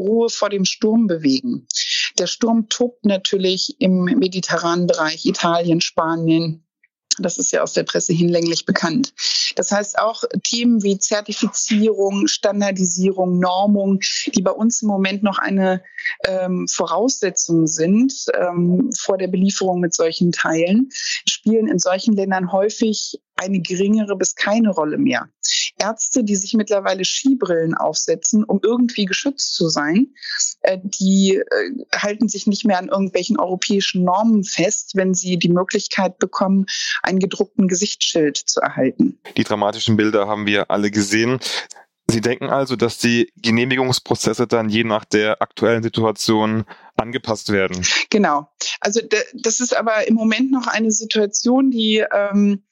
Ruhe 0.00 0.28
vor 0.28 0.50
dem 0.50 0.64
Sturm 0.64 1.08
bewegen. 1.08 1.66
Der 2.18 2.26
Sturm 2.26 2.68
tobt 2.68 3.04
natürlich 3.04 3.76
im 3.80 4.04
mediterranen 4.04 4.86
Bereich, 4.86 5.26
Italien, 5.26 5.80
Spanien, 5.80 6.64
das 7.18 7.38
ist 7.38 7.52
ja 7.52 7.62
aus 7.62 7.72
der 7.72 7.82
Presse 7.82 8.12
hinlänglich 8.12 8.64
bekannt. 8.64 9.12
Das 9.56 9.70
heißt 9.70 9.98
auch 9.98 10.24
Themen 10.44 10.82
wie 10.82 10.98
Zertifizierung, 10.98 12.26
Standardisierung, 12.26 13.38
Normung, 13.38 14.00
die 14.34 14.42
bei 14.42 14.50
uns 14.50 14.82
im 14.82 14.88
Moment 14.88 15.22
noch 15.22 15.38
eine 15.38 15.82
ähm, 16.26 16.66
Voraussetzung 16.68 17.66
sind 17.66 18.14
ähm, 18.34 18.90
vor 18.96 19.18
der 19.18 19.28
Belieferung 19.28 19.80
mit 19.80 19.94
solchen 19.94 20.32
Teilen, 20.32 20.88
spielen 21.28 21.68
in 21.68 21.78
solchen 21.78 22.14
Ländern 22.14 22.52
häufig 22.52 23.20
eine 23.36 23.60
geringere 23.60 24.16
bis 24.16 24.34
keine 24.34 24.70
Rolle 24.70 24.98
mehr. 24.98 25.28
Ärzte, 25.78 26.24
die 26.24 26.36
sich 26.36 26.54
mittlerweile 26.54 27.04
Skibrillen 27.04 27.74
aufsetzen, 27.74 28.44
um 28.44 28.60
irgendwie 28.62 29.04
geschützt 29.04 29.54
zu 29.54 29.68
sein, 29.68 30.14
äh, 30.60 30.78
die 30.82 31.36
äh, 31.36 31.96
halten 31.96 32.28
sich 32.28 32.46
nicht 32.46 32.64
mehr 32.64 32.78
an 32.78 32.88
irgendwelchen 32.88 33.38
europäischen 33.38 34.04
Normen 34.04 34.44
fest, 34.44 34.92
wenn 34.94 35.14
sie 35.14 35.38
die 35.38 35.48
Möglichkeit 35.48 36.18
bekommen, 36.18 36.66
einen 37.02 37.18
gedruckten 37.18 37.68
Gesichtsschild 37.68 38.36
zu 38.36 38.60
erhalten. 38.60 39.18
Die 39.36 39.44
dramatischen 39.44 39.96
Bilder 39.96 40.26
haben 40.26 40.46
wir 40.46 40.70
alle 40.70 40.90
gesehen. 40.90 41.40
Sie 42.10 42.20
denken 42.20 42.50
also, 42.50 42.76
dass 42.76 42.98
die 42.98 43.32
Genehmigungsprozesse 43.36 44.46
dann 44.46 44.68
je 44.68 44.84
nach 44.84 45.04
der 45.04 45.40
aktuellen 45.40 45.82
Situation 45.82 46.64
angepasst 46.96 47.50
werden. 47.50 47.86
Genau. 48.10 48.48
Also 48.80 49.00
das 49.34 49.60
ist 49.60 49.74
aber 49.74 50.06
im 50.06 50.14
Moment 50.14 50.50
noch 50.50 50.66
eine 50.66 50.90
Situation, 50.90 51.70
die 51.70 52.04
ähm, 52.12 52.64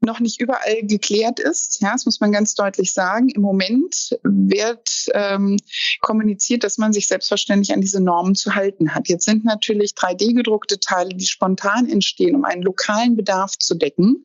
noch 0.00 0.20
nicht 0.20 0.40
überall 0.40 0.82
geklärt 0.82 1.40
ist. 1.40 1.80
Ja, 1.80 1.92
das 1.92 2.04
muss 2.06 2.20
man 2.20 2.32
ganz 2.32 2.54
deutlich 2.54 2.92
sagen. 2.92 3.28
Im 3.28 3.42
Moment 3.42 4.18
wird 4.22 5.06
ähm, 5.14 5.58
kommuniziert, 6.00 6.64
dass 6.64 6.78
man 6.78 6.92
sich 6.92 7.08
selbstverständlich 7.08 7.72
an 7.72 7.80
diese 7.80 8.00
Normen 8.00 8.34
zu 8.34 8.54
halten 8.54 8.94
hat. 8.94 9.08
Jetzt 9.08 9.24
sind 9.24 9.44
natürlich 9.44 9.92
3D-gedruckte 9.92 10.80
Teile, 10.80 11.10
die 11.10 11.26
spontan 11.26 11.88
entstehen, 11.88 12.36
um 12.36 12.44
einen 12.44 12.62
lokalen 12.62 13.16
Bedarf 13.16 13.58
zu 13.58 13.74
decken, 13.74 14.24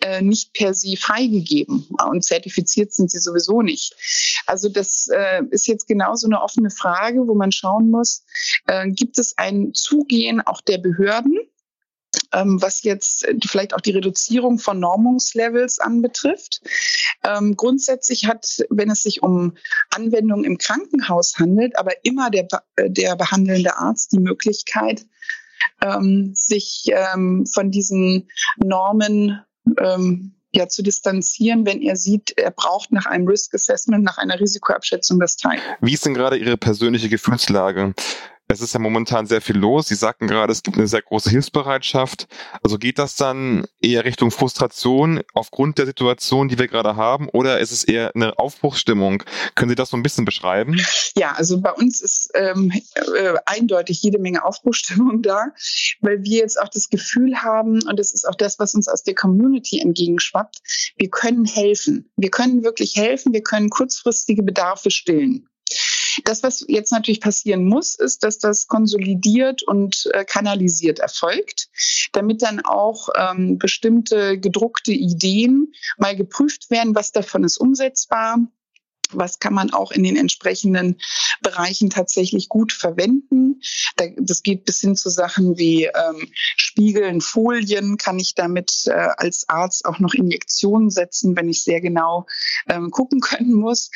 äh, 0.00 0.20
nicht 0.20 0.52
per 0.52 0.74
se 0.74 0.96
freigegeben 0.96 1.86
und 2.08 2.24
zertifiziert 2.24 2.92
sind 2.92 3.10
sie 3.10 3.18
sowieso 3.18 3.62
nicht. 3.62 3.94
Also 4.46 4.68
das 4.68 5.08
äh, 5.08 5.42
ist 5.50 5.66
jetzt 5.66 5.88
genauso 5.88 6.26
eine 6.26 6.42
offene 6.42 6.70
Frage, 6.70 7.26
wo 7.26 7.34
man 7.34 7.52
schauen 7.52 7.90
muss, 7.90 8.24
äh, 8.66 8.88
gibt 8.90 9.18
es 9.18 9.36
ein 9.38 9.72
Zugehen 9.72 10.40
auch 10.40 10.60
der 10.60 10.78
Behörden? 10.78 11.38
Ähm, 12.32 12.60
was 12.60 12.82
jetzt 12.82 13.26
vielleicht 13.46 13.74
auch 13.74 13.80
die 13.80 13.92
Reduzierung 13.92 14.58
von 14.58 14.80
Normungslevels 14.80 15.78
anbetrifft. 15.78 16.60
Ähm, 17.24 17.56
grundsätzlich 17.56 18.26
hat, 18.26 18.64
wenn 18.70 18.90
es 18.90 19.02
sich 19.02 19.22
um 19.22 19.56
Anwendungen 19.90 20.44
im 20.44 20.58
Krankenhaus 20.58 21.38
handelt, 21.38 21.78
aber 21.78 21.92
immer 22.04 22.30
der, 22.30 22.46
äh, 22.76 22.90
der 22.90 23.16
behandelnde 23.16 23.76
Arzt 23.76 24.12
die 24.12 24.20
Möglichkeit, 24.20 25.06
ähm, 25.82 26.32
sich 26.34 26.84
ähm, 26.88 27.46
von 27.46 27.70
diesen 27.70 28.28
Normen 28.56 29.42
ähm, 29.78 30.32
ja, 30.52 30.68
zu 30.68 30.82
distanzieren, 30.82 31.66
wenn 31.66 31.82
er 31.82 31.96
sieht, 31.96 32.32
er 32.38 32.50
braucht 32.50 32.90
nach 32.90 33.06
einem 33.06 33.28
Risk 33.28 33.54
Assessment, 33.54 34.04
nach 34.04 34.16
einer 34.16 34.40
Risikoabschätzung 34.40 35.20
das 35.20 35.36
Teil. 35.36 35.58
Wie 35.80 35.92
ist 35.92 36.06
denn 36.06 36.14
gerade 36.14 36.36
Ihre 36.36 36.56
persönliche 36.56 37.08
Gefühlslage? 37.08 37.94
Es 38.48 38.60
ist 38.60 38.74
ja 38.74 38.80
momentan 38.80 39.26
sehr 39.26 39.40
viel 39.40 39.56
los. 39.56 39.88
Sie 39.88 39.96
sagten 39.96 40.28
gerade, 40.28 40.52
es 40.52 40.62
gibt 40.62 40.76
eine 40.76 40.86
sehr 40.86 41.02
große 41.02 41.30
Hilfsbereitschaft. 41.30 42.28
Also 42.62 42.78
geht 42.78 42.98
das 42.98 43.16
dann 43.16 43.66
eher 43.82 44.04
Richtung 44.04 44.30
Frustration 44.30 45.22
aufgrund 45.34 45.78
der 45.78 45.86
Situation, 45.86 46.48
die 46.48 46.58
wir 46.58 46.68
gerade 46.68 46.94
haben, 46.94 47.28
oder 47.30 47.58
ist 47.58 47.72
es 47.72 47.82
eher 47.82 48.14
eine 48.14 48.38
Aufbruchsstimmung? 48.38 49.24
Können 49.56 49.70
Sie 49.70 49.74
das 49.74 49.90
so 49.90 49.96
ein 49.96 50.02
bisschen 50.02 50.24
beschreiben? 50.24 50.80
Ja, 51.16 51.32
also 51.32 51.60
bei 51.60 51.72
uns 51.72 52.00
ist 52.00 52.30
ähm, 52.34 52.72
äh, 52.94 53.34
eindeutig 53.46 54.02
jede 54.02 54.18
Menge 54.18 54.44
Aufbruchsstimmung 54.44 55.22
da, 55.22 55.46
weil 56.00 56.22
wir 56.22 56.38
jetzt 56.38 56.60
auch 56.60 56.68
das 56.68 56.88
Gefühl 56.88 57.42
haben, 57.42 57.82
und 57.88 57.98
das 57.98 58.12
ist 58.12 58.28
auch 58.28 58.34
das, 58.34 58.58
was 58.58 58.74
uns 58.74 58.86
aus 58.86 59.02
der 59.02 59.14
Community 59.14 59.80
entgegenschwappt, 59.80 60.58
wir 60.96 61.10
können 61.10 61.46
helfen. 61.46 62.10
Wir 62.16 62.30
können 62.30 62.62
wirklich 62.62 62.96
helfen. 62.96 63.32
Wir 63.32 63.42
können 63.42 63.70
kurzfristige 63.70 64.42
Bedarfe 64.42 64.90
stillen. 64.90 65.48
Das, 66.26 66.42
was 66.42 66.64
jetzt 66.66 66.90
natürlich 66.90 67.20
passieren 67.20 67.64
muss, 67.64 67.94
ist, 67.94 68.24
dass 68.24 68.38
das 68.38 68.66
konsolidiert 68.66 69.62
und 69.62 70.10
äh, 70.12 70.24
kanalisiert 70.24 70.98
erfolgt, 70.98 71.68
damit 72.12 72.42
dann 72.42 72.60
auch 72.64 73.10
ähm, 73.16 73.58
bestimmte 73.58 74.36
gedruckte 74.36 74.90
Ideen 74.92 75.72
mal 75.98 76.16
geprüft 76.16 76.68
werden, 76.68 76.96
was 76.96 77.12
davon 77.12 77.44
ist 77.44 77.58
umsetzbar, 77.58 78.38
was 79.12 79.38
kann 79.38 79.54
man 79.54 79.72
auch 79.72 79.92
in 79.92 80.02
den 80.02 80.16
entsprechenden 80.16 81.00
Bereichen 81.42 81.90
tatsächlich 81.90 82.48
gut 82.48 82.72
verwenden. 82.72 83.60
das 84.18 84.42
geht 84.42 84.64
bis 84.64 84.80
hin 84.80 84.96
zu 84.96 85.10
Sachen 85.10 85.58
wie 85.58 85.84
ähm, 85.84 86.28
Spiegeln, 86.56 87.20
Folien, 87.20 87.96
kann 87.96 88.18
ich 88.18 88.34
damit 88.34 88.84
äh, 88.86 89.08
als 89.16 89.48
Arzt 89.48 89.84
auch 89.84 89.98
noch 89.98 90.14
Injektionen 90.14 90.90
setzen, 90.90 91.36
wenn 91.36 91.48
ich 91.48 91.62
sehr 91.62 91.80
genau 91.80 92.26
ähm, 92.68 92.90
gucken 92.90 93.20
können 93.20 93.54
muss. 93.54 93.90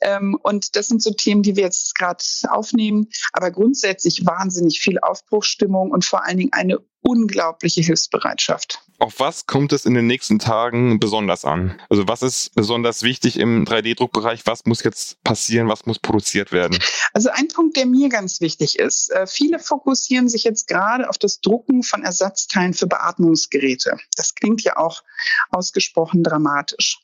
Ähm, 0.00 0.36
und 0.42 0.76
das 0.76 0.88
sind 0.88 1.02
so 1.02 1.12
Themen, 1.12 1.42
die 1.42 1.56
wir 1.56 1.64
jetzt 1.64 1.94
gerade 1.94 2.24
aufnehmen. 2.48 3.08
Aber 3.32 3.50
grundsätzlich 3.50 4.24
wahnsinnig 4.26 4.80
viel 4.80 4.98
Aufbruchsstimmung 4.98 5.90
und 5.90 6.04
vor 6.04 6.24
allen 6.24 6.38
Dingen 6.38 6.52
eine 6.52 6.78
unglaubliche 7.04 7.82
Hilfsbereitschaft. 7.82 8.80
Auf 8.98 9.20
was 9.20 9.46
kommt 9.46 9.72
es 9.72 9.84
in 9.84 9.94
den 9.94 10.06
nächsten 10.06 10.38
Tagen 10.38 10.98
besonders 10.98 11.44
an? 11.44 11.80
Also 11.90 12.08
was 12.08 12.22
ist 12.22 12.54
besonders 12.54 13.02
wichtig 13.02 13.38
im 13.38 13.66
3D-Druckbereich? 13.66 14.40
Was 14.46 14.64
muss 14.64 14.82
jetzt 14.82 15.22
passieren? 15.22 15.68
Was 15.68 15.84
muss 15.84 15.98
produziert 15.98 16.52
werden? 16.52 16.78
Also 17.12 17.28
ein 17.30 17.48
Punkt, 17.48 17.76
der 17.76 17.86
mir 17.86 18.08
ganz 18.08 18.40
wichtig 18.40 18.78
ist. 18.78 19.10
Äh, 19.10 19.26
viele 19.26 19.58
fokussieren 19.58 20.28
sich 20.28 20.44
jetzt 20.44 20.68
gerade 20.68 21.08
auf 21.08 21.18
das 21.18 21.40
Drucken 21.40 21.82
von 21.82 22.02
Ersatzteilen 22.02 22.72
für 22.72 22.86
Beatmungsgeräte. 22.86 23.98
Das 24.16 24.34
klingt 24.34 24.62
ja 24.62 24.76
auch 24.78 25.02
ausgesprochen 25.50 26.22
dramatisch. 26.22 27.03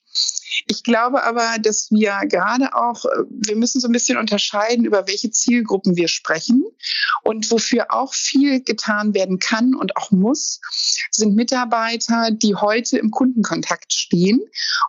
Ich 0.66 0.82
glaube 0.82 1.24
aber, 1.24 1.56
dass 1.60 1.90
wir 1.90 2.18
gerade 2.26 2.74
auch, 2.74 3.04
äh, 3.04 3.24
wir 3.28 3.56
müssen 3.56 3.80
so 3.80 3.88
ein 3.88 3.92
bisschen 3.92 4.18
unterscheiden, 4.18 4.84
über 4.84 5.06
welche 5.06 5.30
Zielgruppen 5.30 5.96
wir 5.96 6.08
sprechen. 6.08 6.64
Und 7.22 7.50
wofür 7.50 7.86
auch 7.90 8.14
viel 8.14 8.62
getan 8.62 9.14
werden 9.14 9.38
kann 9.38 9.74
und 9.74 9.96
auch 9.96 10.10
muss, 10.10 10.60
sind 11.10 11.34
Mitarbeiter, 11.34 12.30
die 12.30 12.54
heute 12.54 12.98
im 12.98 13.10
Kundenkontakt 13.10 13.92
stehen 13.92 14.40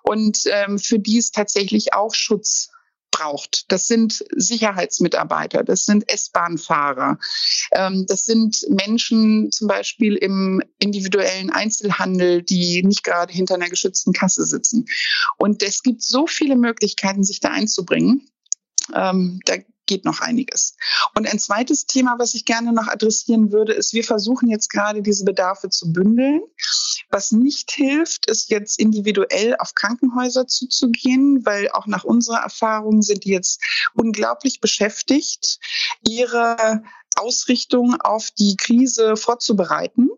und 0.03 0.39
ähm, 0.45 0.79
für 0.79 0.97
die 0.97 1.17
es 1.17 1.31
tatsächlich 1.31 1.93
auch 1.93 2.13
Schutz 2.13 2.70
braucht. 3.11 3.65
Das 3.71 3.87
sind 3.87 4.23
Sicherheitsmitarbeiter, 4.35 5.63
das 5.63 5.85
sind 5.85 6.09
S-Bahn-Fahrer, 6.09 7.19
ähm, 7.73 8.05
das 8.07 8.25
sind 8.25 8.65
Menschen 8.69 9.51
zum 9.51 9.67
Beispiel 9.67 10.15
im 10.15 10.61
individuellen 10.79 11.49
Einzelhandel, 11.49 12.41
die 12.41 12.83
nicht 12.83 13.03
gerade 13.03 13.31
hinter 13.33 13.55
einer 13.55 13.69
geschützten 13.69 14.13
Kasse 14.13 14.45
sitzen. 14.45 14.85
Und 15.37 15.61
es 15.61 15.83
gibt 15.83 16.01
so 16.01 16.27
viele 16.27 16.55
Möglichkeiten, 16.55 17.23
sich 17.23 17.39
da 17.39 17.49
einzubringen. 17.49 18.27
Ähm, 18.93 19.39
da 19.45 19.55
geht 19.91 20.05
noch 20.05 20.21
einiges. 20.21 20.77
Und 21.15 21.27
ein 21.27 21.37
zweites 21.37 21.85
Thema, 21.85 22.15
was 22.17 22.33
ich 22.33 22.45
gerne 22.45 22.71
noch 22.71 22.87
adressieren 22.87 23.51
würde, 23.51 23.73
ist, 23.73 23.93
wir 23.93 24.05
versuchen 24.05 24.49
jetzt 24.49 24.69
gerade 24.69 25.01
diese 25.01 25.25
Bedarfe 25.25 25.69
zu 25.69 25.91
bündeln. 25.91 26.41
Was 27.09 27.33
nicht 27.33 27.71
hilft, 27.71 28.29
ist 28.29 28.49
jetzt 28.49 28.79
individuell 28.79 29.57
auf 29.59 29.75
Krankenhäuser 29.75 30.47
zuzugehen, 30.47 31.45
weil 31.45 31.69
auch 31.71 31.87
nach 31.87 32.05
unserer 32.05 32.37
Erfahrung 32.37 33.01
sind 33.01 33.25
die 33.25 33.31
jetzt 33.31 33.61
unglaublich 33.93 34.61
beschäftigt, 34.61 35.59
ihre 36.07 36.83
Ausrichtung 37.15 37.99
auf 37.99 38.31
die 38.31 38.55
Krise 38.55 39.17
vorzubereiten. 39.17 40.09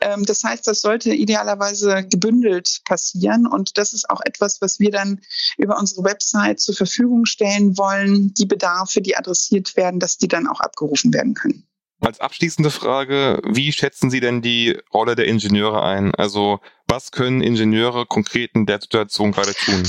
Ähm, 0.00 0.24
das 0.24 0.42
heißt, 0.42 0.66
das 0.66 0.80
sollte 0.80 1.12
idealerweise 1.12 2.04
gebündelt 2.08 2.80
passieren. 2.84 3.46
Und 3.46 3.78
das 3.78 3.92
ist 3.92 4.08
auch 4.08 4.20
etwas, 4.24 4.60
was 4.60 4.80
wir 4.80 4.90
dann 4.90 5.20
über 5.58 5.78
unsere 5.78 6.04
Website 6.04 6.60
zur 6.60 6.74
Verfügung 6.74 7.26
stellen 7.26 7.76
wollen, 7.76 8.32
die 8.34 8.46
Bedarfe, 8.46 9.00
die 9.00 9.16
adressiert 9.16 9.76
werden, 9.76 10.00
dass 10.00 10.16
die 10.16 10.28
dann 10.28 10.46
auch 10.46 10.60
abgerufen 10.60 11.12
werden 11.12 11.34
können. 11.34 11.66
Als 12.00 12.18
abschließende 12.18 12.70
Frage, 12.70 13.42
wie 13.44 13.72
schätzen 13.72 14.10
Sie 14.10 14.20
denn 14.20 14.40
die 14.40 14.78
Rolle 14.92 15.16
der 15.16 15.26
Ingenieure 15.26 15.82
ein? 15.82 16.14
Also 16.14 16.60
was 16.88 17.10
können 17.12 17.42
Ingenieure 17.42 18.06
konkret 18.06 18.52
in 18.54 18.64
der 18.64 18.80
Situation 18.80 19.32
gerade 19.32 19.52
tun? 19.52 19.86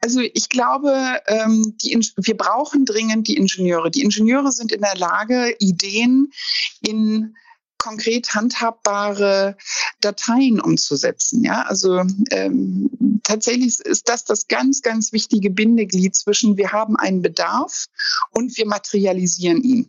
Also 0.00 0.20
ich 0.20 0.48
glaube, 0.48 1.20
ähm, 1.26 1.76
wir 1.82 2.36
brauchen 2.36 2.86
dringend 2.86 3.28
die 3.28 3.36
Ingenieure. 3.36 3.90
Die 3.90 4.02
Ingenieure 4.02 4.50
sind 4.50 4.72
in 4.72 4.80
der 4.80 4.96
Lage, 4.96 5.54
Ideen 5.58 6.32
in 6.80 7.36
konkret 7.82 8.32
handhabbare 8.32 9.56
Dateien 10.00 10.60
umzusetzen. 10.60 11.42
Ja, 11.42 11.62
also 11.62 12.04
ähm, 12.30 13.20
tatsächlich 13.24 13.80
ist 13.80 14.08
das 14.08 14.24
das 14.24 14.46
ganz, 14.46 14.82
ganz 14.82 15.12
wichtige 15.12 15.50
Bindeglied 15.50 16.14
zwischen 16.14 16.56
wir 16.56 16.70
haben 16.70 16.96
einen 16.96 17.22
Bedarf 17.22 17.86
und 18.30 18.56
wir 18.56 18.66
materialisieren 18.66 19.64
ihn. 19.64 19.88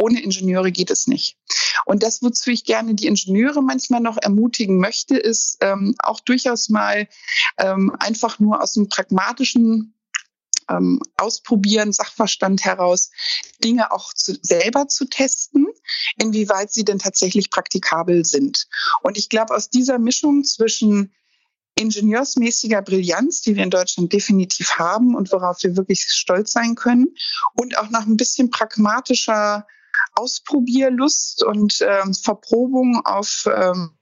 Ohne 0.00 0.22
Ingenieure 0.22 0.72
geht 0.72 0.90
es 0.90 1.06
nicht. 1.06 1.36
Und 1.84 2.02
das, 2.02 2.22
wozu 2.22 2.50
ich 2.50 2.64
gerne 2.64 2.94
die 2.94 3.06
Ingenieure 3.06 3.62
manchmal 3.62 4.00
noch 4.00 4.16
ermutigen 4.16 4.78
möchte, 4.78 5.18
ist 5.18 5.58
ähm, 5.60 5.94
auch 5.98 6.20
durchaus 6.20 6.70
mal 6.70 7.08
ähm, 7.58 7.94
einfach 7.98 8.38
nur 8.38 8.62
aus 8.62 8.72
dem 8.72 8.88
pragmatischen 8.88 9.92
ähm, 10.68 11.00
Ausprobieren, 11.16 11.92
Sachverstand 11.92 12.64
heraus, 12.64 13.10
Dinge 13.62 13.92
auch 13.92 14.12
zu, 14.14 14.38
selber 14.42 14.88
zu 14.88 15.06
testen, 15.06 15.66
inwieweit 16.16 16.72
sie 16.72 16.84
denn 16.84 16.98
tatsächlich 16.98 17.50
praktikabel 17.50 18.24
sind. 18.24 18.68
Und 19.02 19.18
ich 19.18 19.28
glaube, 19.28 19.54
aus 19.54 19.70
dieser 19.70 19.98
Mischung 19.98 20.44
zwischen 20.44 21.12
ingenieursmäßiger 21.74 22.82
Brillanz, 22.82 23.42
die 23.42 23.56
wir 23.56 23.62
in 23.62 23.70
Deutschland 23.70 24.12
definitiv 24.12 24.78
haben 24.78 25.14
und 25.14 25.30
worauf 25.32 25.62
wir 25.62 25.76
wirklich 25.76 26.04
stolz 26.08 26.52
sein 26.52 26.74
können, 26.74 27.14
und 27.54 27.78
auch 27.78 27.88
nach 27.90 28.06
ein 28.06 28.16
bisschen 28.16 28.50
pragmatischer 28.50 29.66
Ausprobierlust 30.14 31.44
und 31.44 31.78
ähm, 31.80 32.14
Verprobung 32.14 33.00
auf 33.04 33.48
ähm, 33.54 33.92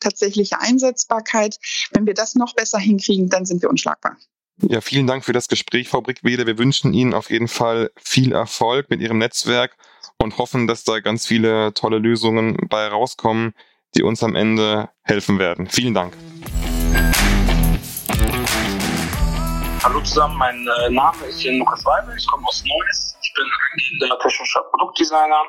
tatsächliche 0.00 0.60
Einsetzbarkeit. 0.60 1.58
Wenn 1.92 2.06
wir 2.06 2.14
das 2.14 2.34
noch 2.34 2.54
besser 2.54 2.78
hinkriegen, 2.78 3.28
dann 3.28 3.46
sind 3.46 3.62
wir 3.62 3.70
unschlagbar. 3.70 4.16
Ja, 4.62 4.80
vielen 4.80 5.08
Dank 5.08 5.24
für 5.24 5.32
das 5.32 5.48
Gespräch, 5.48 5.88
Frau 5.88 6.00
Brickwede. 6.00 6.46
Wir 6.46 6.58
wünschen 6.58 6.94
Ihnen 6.94 7.12
auf 7.12 7.28
jeden 7.28 7.48
Fall 7.48 7.90
viel 7.96 8.32
Erfolg 8.32 8.88
mit 8.88 9.00
Ihrem 9.00 9.18
Netzwerk 9.18 9.76
und 10.18 10.38
hoffen, 10.38 10.68
dass 10.68 10.84
da 10.84 11.00
ganz 11.00 11.26
viele 11.26 11.74
tolle 11.74 11.98
Lösungen 11.98 12.56
bei 12.68 12.86
rauskommen, 12.86 13.54
die 13.96 14.04
uns 14.04 14.22
am 14.22 14.36
Ende 14.36 14.90
helfen 15.02 15.40
werden. 15.40 15.66
Vielen 15.66 15.92
Dank. 15.92 16.16
Hallo 19.82 20.00
zusammen, 20.02 20.38
mein 20.38 20.68
äh, 20.68 20.90
Name 20.90 21.26
ist 21.26 21.40
hier 21.40 21.52
Lukas 21.58 21.84
Weibel, 21.84 22.16
ich 22.16 22.26
komme 22.28 22.46
aus 22.46 22.62
Neuss. 22.64 23.16
Ich 23.22 23.34
bin 23.34 23.44
angehender 23.72 24.18
technischer 24.20 24.62
Produktdesigner 24.70 25.42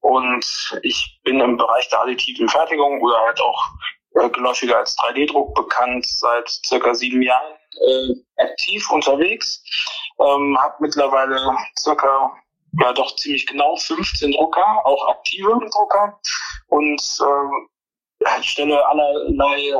und 0.00 0.80
ich 0.82 1.20
bin 1.22 1.38
im 1.40 1.58
Bereich 1.58 1.86
der 1.90 2.00
additiven 2.00 2.48
Fertigung 2.48 2.98
oder 3.02 3.18
halt 3.26 3.40
auch 3.42 3.68
äh, 4.14 4.30
geläufiger 4.30 4.78
als 4.78 4.96
3D-Druck 4.96 5.54
bekannt 5.54 6.06
seit 6.06 6.48
circa 6.48 6.94
sieben 6.94 7.20
Jahren 7.20 7.57
äh, 7.74 8.42
aktiv 8.42 8.90
unterwegs. 8.90 9.62
Ähm, 10.20 10.58
habe 10.58 10.74
mittlerweile 10.80 11.56
circa 11.78 12.32
ja 12.80 12.92
doch 12.92 13.14
ziemlich 13.16 13.46
genau 13.46 13.76
15 13.76 14.32
Drucker, 14.32 14.84
auch 14.84 15.08
aktive 15.08 15.58
Drucker 15.70 16.20
und 16.68 17.00
äh, 17.00 18.42
stelle 18.42 18.84
allerlei 18.86 19.72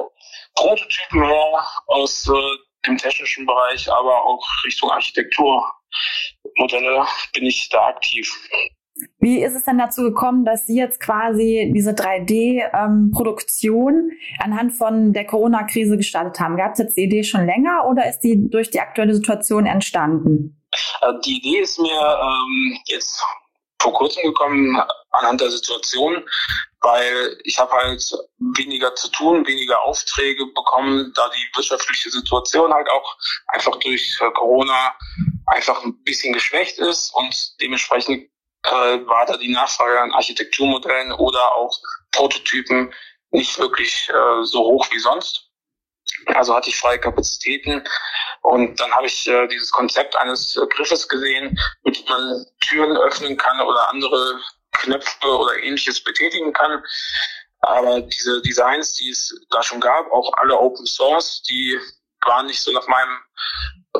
Prototypen 0.54 1.24
her 1.24 1.66
aus 1.86 2.28
äh, 2.28 2.56
dem 2.86 2.96
technischen 2.96 3.44
Bereich, 3.46 3.90
aber 3.90 4.24
auch 4.24 4.46
Richtung 4.64 4.90
Architekturmodelle 4.90 7.06
bin 7.32 7.46
ich 7.46 7.68
da 7.68 7.88
aktiv. 7.88 8.32
Wie 9.20 9.42
ist 9.42 9.54
es 9.54 9.64
denn 9.64 9.78
dazu 9.78 10.02
gekommen, 10.02 10.44
dass 10.44 10.66
Sie 10.66 10.76
jetzt 10.76 11.00
quasi 11.00 11.72
diese 11.74 11.90
3D-Produktion 11.90 13.94
ähm, 13.94 14.10
anhand 14.38 14.74
von 14.74 15.12
der 15.12 15.26
Corona-Krise 15.26 15.96
gestartet 15.96 16.38
haben? 16.40 16.56
Gab 16.56 16.72
es 16.72 16.78
jetzt 16.78 16.96
die 16.96 17.04
Idee 17.04 17.24
schon 17.24 17.46
länger 17.46 17.86
oder 17.88 18.08
ist 18.08 18.20
die 18.20 18.48
durch 18.48 18.70
die 18.70 18.80
aktuelle 18.80 19.14
Situation 19.14 19.66
entstanden? 19.66 20.58
Äh, 21.00 21.12
die 21.24 21.38
Idee 21.38 21.60
ist 21.60 21.78
mir 21.78 21.90
ähm, 21.90 22.78
jetzt 22.86 23.22
vor 23.80 23.92
kurzem 23.92 24.24
gekommen 24.24 24.80
anhand 25.10 25.40
der 25.40 25.50
Situation, 25.50 26.22
weil 26.80 27.38
ich 27.44 27.58
habe 27.58 27.72
halt 27.72 28.02
weniger 28.56 28.94
zu 28.94 29.08
tun, 29.10 29.46
weniger 29.46 29.80
Aufträge 29.82 30.46
bekommen, 30.54 31.12
da 31.14 31.30
die 31.30 31.56
wirtschaftliche 31.56 32.10
Situation 32.10 32.72
halt 32.72 32.88
auch 32.90 33.16
einfach 33.48 33.76
durch 33.76 34.18
äh, 34.20 34.30
Corona 34.32 34.94
einfach 35.46 35.82
ein 35.84 36.02
bisschen 36.02 36.32
geschwächt 36.32 36.78
ist 36.78 37.14
und 37.14 37.60
dementsprechend 37.60 38.28
äh, 38.64 39.06
war 39.06 39.26
da 39.26 39.36
die 39.36 39.52
Nachfrage 39.52 40.00
an 40.00 40.12
Architekturmodellen 40.12 41.12
oder 41.12 41.54
auch 41.54 41.76
Prototypen 42.12 42.92
nicht 43.30 43.58
wirklich 43.58 44.08
äh, 44.08 44.44
so 44.44 44.60
hoch 44.60 44.86
wie 44.90 44.98
sonst. 44.98 45.44
Also 46.26 46.54
hatte 46.54 46.70
ich 46.70 46.76
freie 46.76 46.98
Kapazitäten 46.98 47.84
und 48.42 48.80
dann 48.80 48.90
habe 48.92 49.06
ich 49.06 49.28
äh, 49.28 49.46
dieses 49.48 49.70
Konzept 49.70 50.16
eines 50.16 50.56
äh, 50.56 50.66
Griffes 50.68 51.06
gesehen, 51.06 51.58
mit 51.84 51.98
dem 51.98 52.08
man 52.08 52.46
Türen 52.60 52.96
öffnen 52.96 53.36
kann 53.36 53.60
oder 53.60 53.88
andere 53.90 54.40
Knöpfe 54.72 55.28
oder 55.28 55.56
ähnliches 55.62 56.02
betätigen 56.02 56.52
kann. 56.52 56.82
Aber 57.60 58.00
diese 58.00 58.40
Designs, 58.42 58.94
die 58.94 59.10
es 59.10 59.34
da 59.50 59.62
schon 59.62 59.80
gab, 59.80 60.10
auch 60.12 60.32
alle 60.34 60.56
Open 60.56 60.86
Source, 60.86 61.42
die 61.42 61.78
waren 62.24 62.46
nicht 62.46 62.62
so 62.62 62.72
nach 62.72 62.86
meinem 62.86 63.18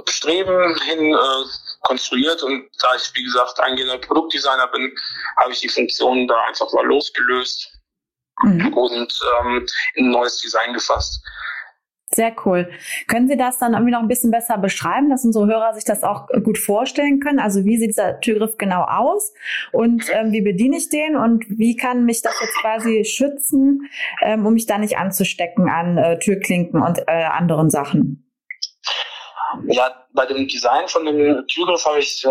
Streben 0.09 0.81
hin 0.83 1.15
äh, 1.15 1.45
konstruiert 1.89 2.43
und 2.43 2.69
da 2.81 2.89
ich, 2.97 3.11
wie 3.15 3.25
gesagt, 3.25 3.59
angehender 3.59 3.99
Produktdesigner 3.99 4.69
bin, 4.69 4.95
habe 5.39 5.53
ich 5.53 5.61
die 5.61 5.69
Funktionen 5.69 6.29
da 6.29 6.39
einfach 6.45 6.71
mal 6.73 6.87
losgelöst 6.87 7.73
mhm. 8.43 8.73
und 8.75 9.21
ähm, 9.41 9.67
in 9.95 10.07
ein 10.07 10.11
neues 10.11 10.41
Design 10.41 10.75
gefasst. 10.75 11.21
Sehr 12.11 12.35
cool. 12.47 12.71
Können 13.07 13.29
Sie 13.29 13.37
das 13.37 13.59
dann 13.59 13.75
irgendwie 13.75 13.93
noch 13.93 14.01
ein 14.01 14.09
bisschen 14.09 14.31
besser 14.31 14.57
beschreiben, 14.57 15.11
dass 15.11 15.27
unsere 15.27 15.47
Hörer 15.47 15.75
sich 15.75 15.85
das 15.85 16.03
auch 16.03 16.27
gut 16.43 16.57
vorstellen 16.57 17.21
können? 17.21 17.39
Also 17.39 17.67
wie 17.67 17.77
sieht 17.77 17.91
dieser 17.91 18.21
Türgriff 18.21 18.57
genau 18.57 18.83
aus 18.83 19.35
und 19.73 20.09
mhm. 20.09 20.15
ähm, 20.15 20.33
wie 20.33 20.41
bediene 20.41 20.79
ich 20.79 20.89
den 20.89 21.17
und 21.17 21.45
wie 21.49 21.77
kann 21.77 22.05
mich 22.05 22.23
das 22.23 22.33
jetzt 22.41 22.57
quasi 22.61 23.05
schützen, 23.05 23.91
ähm, 24.23 24.47
um 24.47 24.55
mich 24.55 24.65
da 24.65 24.79
nicht 24.79 24.97
anzustecken 24.97 25.69
an 25.69 25.99
äh, 25.99 26.19
Türklinken 26.19 26.83
und 26.83 26.99
äh, 27.07 27.25
anderen 27.25 27.69
Sachen? 27.69 28.28
Ja, 29.67 30.07
bei 30.13 30.27
dem 30.27 30.47
Design 30.49 30.89
von 30.89 31.05
dem 31.07 31.47
Türgriff 31.49 31.85
habe 31.85 32.01
ich 32.01 32.25
äh, 32.25 32.31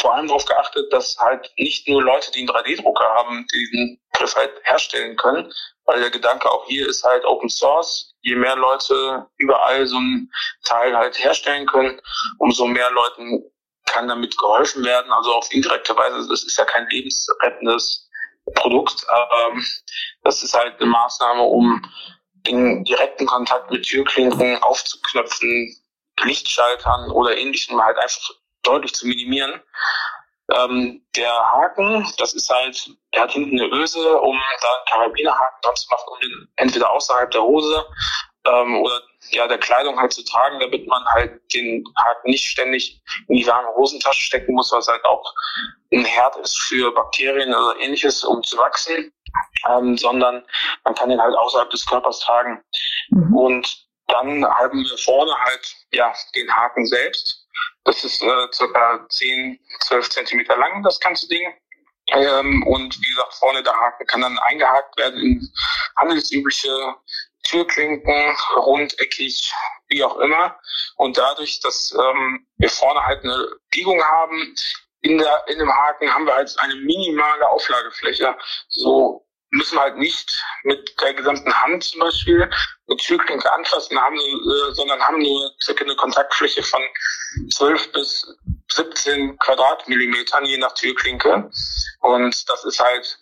vor 0.00 0.14
allem 0.14 0.28
darauf 0.28 0.44
geachtet, 0.44 0.92
dass 0.92 1.16
halt 1.18 1.50
nicht 1.56 1.88
nur 1.88 2.02
Leute, 2.02 2.30
die 2.32 2.40
einen 2.40 2.48
3D-Drucker 2.48 3.04
haben, 3.04 3.46
diesen 3.52 4.00
Griff 4.12 4.34
halt 4.36 4.52
herstellen 4.62 5.16
können, 5.16 5.52
weil 5.84 6.00
der 6.00 6.10
Gedanke 6.10 6.50
auch 6.50 6.66
hier 6.66 6.88
ist 6.88 7.04
halt 7.04 7.24
Open 7.24 7.48
Source. 7.48 8.14
Je 8.20 8.36
mehr 8.36 8.56
Leute 8.56 9.26
überall 9.36 9.86
so 9.86 9.98
ein 9.98 10.30
Teil 10.64 10.96
halt 10.96 11.18
herstellen 11.18 11.66
können, 11.66 12.00
umso 12.38 12.66
mehr 12.66 12.90
Leuten 12.90 13.44
kann 13.86 14.08
damit 14.08 14.36
geholfen 14.38 14.84
werden. 14.84 15.10
Also 15.10 15.32
auf 15.34 15.52
indirekte 15.52 15.96
Weise, 15.96 16.28
das 16.28 16.44
ist 16.44 16.58
ja 16.58 16.64
kein 16.64 16.88
lebensrettendes 16.88 18.08
Produkt, 18.54 19.04
aber 19.08 19.56
das 20.22 20.42
ist 20.42 20.54
halt 20.54 20.80
eine 20.80 20.90
Maßnahme, 20.90 21.42
um 21.42 21.82
den 22.46 22.84
direkten 22.84 23.26
Kontakt 23.26 23.70
mit 23.70 23.84
Türklinken 23.84 24.62
aufzuknöpfen, 24.62 25.74
Lichtschaltern 26.24 27.10
oder 27.10 27.36
ähnlichem 27.36 27.82
halt 27.82 27.98
einfach 27.98 28.30
deutlich 28.62 28.94
zu 28.94 29.06
minimieren. 29.06 29.60
Ähm, 30.50 31.02
der 31.14 31.30
Haken, 31.30 32.10
das 32.16 32.34
ist 32.34 32.48
halt, 32.48 32.90
er 33.10 33.22
hat 33.22 33.32
hinten 33.32 33.60
eine 33.60 33.70
Öse, 33.70 34.18
um 34.20 34.40
da 34.60 34.68
einen 34.68 34.84
Karabinerhaken 34.90 35.60
dran 35.62 35.76
zu 35.76 35.88
machen, 35.90 36.08
um 36.10 36.20
den 36.20 36.48
entweder 36.56 36.90
außerhalb 36.90 37.30
der 37.30 37.42
Hose 37.42 37.84
ähm, 38.46 38.80
oder 38.82 39.02
ja 39.30 39.46
der 39.46 39.58
Kleidung 39.58 39.98
halt 39.98 40.12
zu 40.12 40.24
tragen, 40.24 40.58
damit 40.60 40.86
man 40.86 41.04
halt 41.06 41.40
den 41.52 41.84
Haken 41.96 42.30
nicht 42.30 42.46
ständig 42.46 43.02
in 43.28 43.36
die 43.36 43.46
warme 43.46 43.74
Hosentasche 43.76 44.22
stecken 44.22 44.54
muss, 44.54 44.72
was 44.72 44.88
halt 44.88 45.04
auch 45.04 45.34
ein 45.92 46.04
Herd 46.04 46.36
ist 46.36 46.58
für 46.62 46.92
Bakterien 46.94 47.54
oder 47.54 47.78
ähnliches, 47.80 48.24
um 48.24 48.42
zu 48.42 48.56
wachsen, 48.56 49.12
ähm, 49.68 49.96
sondern 49.98 50.44
man 50.84 50.94
kann 50.94 51.10
den 51.10 51.20
halt 51.20 51.36
außerhalb 51.36 51.68
des 51.70 51.84
Körpers 51.84 52.20
tragen. 52.20 52.62
Mhm. 53.10 53.36
Und 53.36 53.87
dann 54.08 54.44
haben 54.44 54.84
wir 54.84 54.98
vorne 54.98 55.34
halt 55.44 55.76
ja 55.92 56.12
den 56.34 56.50
Haken 56.52 56.86
selbst. 56.86 57.46
Das 57.84 58.04
ist 58.04 58.22
äh, 58.22 58.46
circa 58.52 59.06
10, 59.08 59.58
12 59.80 60.10
Zentimeter 60.10 60.56
lang, 60.56 60.82
das 60.82 60.98
ganze 61.00 61.28
Ding. 61.28 61.46
Ähm, 62.08 62.62
und 62.66 62.98
wie 62.98 63.10
gesagt, 63.10 63.34
vorne 63.34 63.62
der 63.62 63.74
Haken 63.74 64.06
kann 64.06 64.22
dann 64.22 64.38
eingehakt 64.38 64.96
werden 64.98 65.20
in 65.20 65.52
handelsübliche 65.96 66.94
Türklinken, 67.44 68.36
rundeckig, 68.56 69.52
wie 69.88 70.02
auch 70.02 70.16
immer. 70.18 70.58
Und 70.96 71.16
dadurch, 71.16 71.60
dass 71.60 71.92
ähm, 71.92 72.46
wir 72.56 72.70
vorne 72.70 73.04
halt 73.04 73.24
eine 73.24 73.48
Biegung 73.70 74.02
haben, 74.02 74.54
in, 75.00 75.18
der, 75.18 75.44
in 75.48 75.58
dem 75.58 75.72
Haken 75.72 76.12
haben 76.12 76.26
wir 76.26 76.34
halt 76.34 76.54
eine 76.58 76.74
minimale 76.74 77.48
Auflagefläche. 77.48 78.36
So 78.68 79.27
müssen 79.50 79.78
halt 79.78 79.96
nicht 79.96 80.42
mit 80.64 80.94
der 81.00 81.14
gesamten 81.14 81.52
Hand 81.52 81.84
zum 81.84 82.00
Beispiel 82.00 82.42
eine 82.42 82.96
Türklinke 82.96 83.50
anfassen, 83.52 83.98
haben, 83.98 84.16
äh, 84.16 84.74
sondern 84.74 85.00
haben 85.00 85.22
nur 85.22 85.50
circa 85.62 85.84
eine 85.84 85.96
Kontaktfläche 85.96 86.62
von 86.62 86.82
12 87.50 87.92
bis 87.92 88.26
17 88.72 89.38
Quadratmillimetern 89.38 90.44
je 90.44 90.58
nach 90.58 90.74
Türklinke. 90.74 91.50
Und 92.00 92.48
das 92.48 92.64
ist 92.64 92.80
halt 92.80 93.18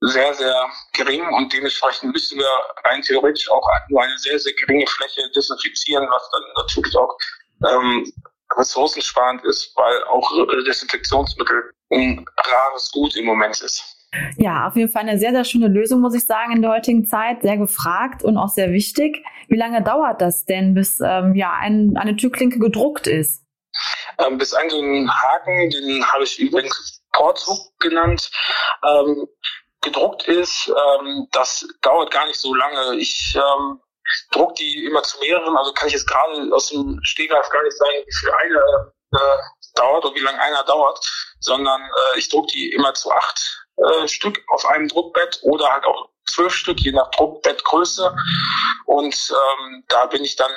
sehr, 0.00 0.32
sehr 0.34 0.70
gering 0.92 1.26
und 1.34 1.52
dementsprechend 1.52 2.12
müssen 2.12 2.38
wir 2.38 2.50
rein 2.84 3.02
theoretisch 3.02 3.50
auch 3.50 3.68
nur 3.88 4.02
eine 4.02 4.16
sehr, 4.18 4.38
sehr 4.38 4.52
geringe 4.54 4.86
Fläche 4.86 5.28
desinfizieren, 5.34 6.06
was 6.08 6.30
dann 6.30 6.42
natürlich 6.56 6.96
auch 6.96 7.16
ähm, 7.68 8.12
ressourcensparend 8.56 9.44
ist, 9.44 9.72
weil 9.76 10.04
auch 10.04 10.30
Desinfektionsmittel 10.64 11.72
ein 11.90 12.24
rares 12.36 12.90
Gut 12.92 13.16
im 13.16 13.26
Moment 13.26 13.60
ist. 13.60 13.97
Ja, 14.36 14.66
auf 14.66 14.76
jeden 14.76 14.90
Fall 14.90 15.02
eine 15.02 15.18
sehr, 15.18 15.32
sehr 15.32 15.44
schöne 15.44 15.68
Lösung, 15.68 16.00
muss 16.00 16.14
ich 16.14 16.24
sagen, 16.24 16.56
in 16.56 16.62
der 16.62 16.70
heutigen 16.70 17.06
Zeit. 17.06 17.42
Sehr 17.42 17.58
gefragt 17.58 18.24
und 18.24 18.38
auch 18.38 18.48
sehr 18.48 18.72
wichtig. 18.72 19.22
Wie 19.48 19.56
lange 19.56 19.82
dauert 19.82 20.20
das 20.20 20.44
denn, 20.44 20.74
bis 20.74 21.00
ähm, 21.00 21.34
ja, 21.34 21.52
ein, 21.52 21.96
eine 21.96 22.16
Türklinke 22.16 22.58
gedruckt 22.58 23.06
ist? 23.06 23.44
Ähm, 24.18 24.38
bis 24.38 24.50
so 24.50 24.56
ein 24.56 25.10
Haken, 25.10 25.70
den 25.70 26.04
habe 26.06 26.24
ich 26.24 26.38
übrigens 26.38 27.02
Porthook 27.12 27.78
genannt, 27.80 28.30
ähm, 28.82 29.28
gedruckt 29.82 30.26
ist. 30.26 30.68
Ähm, 30.68 31.28
das 31.32 31.66
dauert 31.82 32.10
gar 32.10 32.26
nicht 32.26 32.38
so 32.38 32.54
lange. 32.54 32.96
Ich 32.96 33.36
ähm, 33.36 33.80
druck 34.32 34.54
die 34.54 34.84
immer 34.84 35.02
zu 35.02 35.18
mehreren, 35.20 35.56
also 35.56 35.72
kann 35.72 35.88
ich 35.88 35.94
jetzt 35.94 36.08
gerade 36.08 36.50
aus 36.52 36.68
dem 36.68 36.98
Stegreif 37.02 37.48
gar 37.50 37.62
nicht 37.62 37.76
sagen, 37.76 37.92
wie 38.06 38.14
viel 38.14 38.30
eine 38.30 38.92
äh, 39.12 39.38
dauert 39.74 40.04
und 40.04 40.16
wie 40.16 40.22
lange 40.22 40.40
einer 40.40 40.64
dauert, 40.64 40.98
sondern 41.40 41.80
äh, 41.82 42.18
ich 42.18 42.28
druck 42.28 42.48
die 42.48 42.72
immer 42.72 42.94
zu 42.94 43.12
acht 43.12 43.67
äh, 43.78 44.08
Stück 44.08 44.42
auf 44.48 44.64
einem 44.66 44.88
Druckbett 44.88 45.38
oder 45.42 45.70
halt 45.70 45.84
auch 45.84 46.08
zwölf 46.26 46.54
Stück, 46.54 46.80
je 46.80 46.92
nach 46.92 47.10
Druckbettgröße. 47.10 48.14
Und 48.86 49.30
ähm, 49.30 49.84
da 49.88 50.06
bin 50.06 50.24
ich 50.24 50.36
dann 50.36 50.50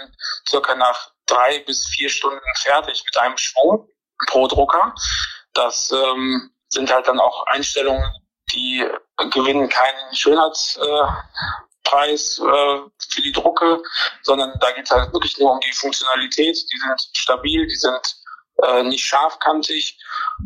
circa 0.50 0.76
nach 0.76 1.12
drei 1.26 1.60
bis 1.60 1.88
vier 1.88 2.10
Stunden 2.10 2.40
fertig 2.58 3.04
mit 3.06 3.18
einem 3.18 3.38
Schwung 3.38 3.90
pro 4.28 4.48
Drucker. 4.48 4.96
Das 5.54 5.92
ähm, 5.92 6.52
sind 6.70 6.90
halt 6.92 7.08
dann 7.08 7.20
auch 7.20 7.46
Einstellungen, 7.48 8.10
die 8.52 8.86
gewinnen 9.32 9.68
keinen 9.70 10.16
Schönheitspreis 10.16 12.40
äh, 12.40 12.44
äh, 12.44 12.82
für 13.10 13.22
die 13.22 13.32
Drucke, 13.32 13.82
sondern 14.24 14.52
da 14.60 14.72
geht 14.72 14.86
es 14.86 14.92
halt 14.92 15.14
wirklich 15.14 15.38
nur 15.40 15.54
um 15.54 15.60
die 15.60 15.72
Funktionalität. 15.74 16.56
Die 16.56 16.78
sind 16.78 17.10
stabil, 17.16 17.68
die 17.68 17.76
sind 17.76 18.21
äh, 18.64 18.84
nicht 18.84 19.04
scharfkantig 19.04 19.98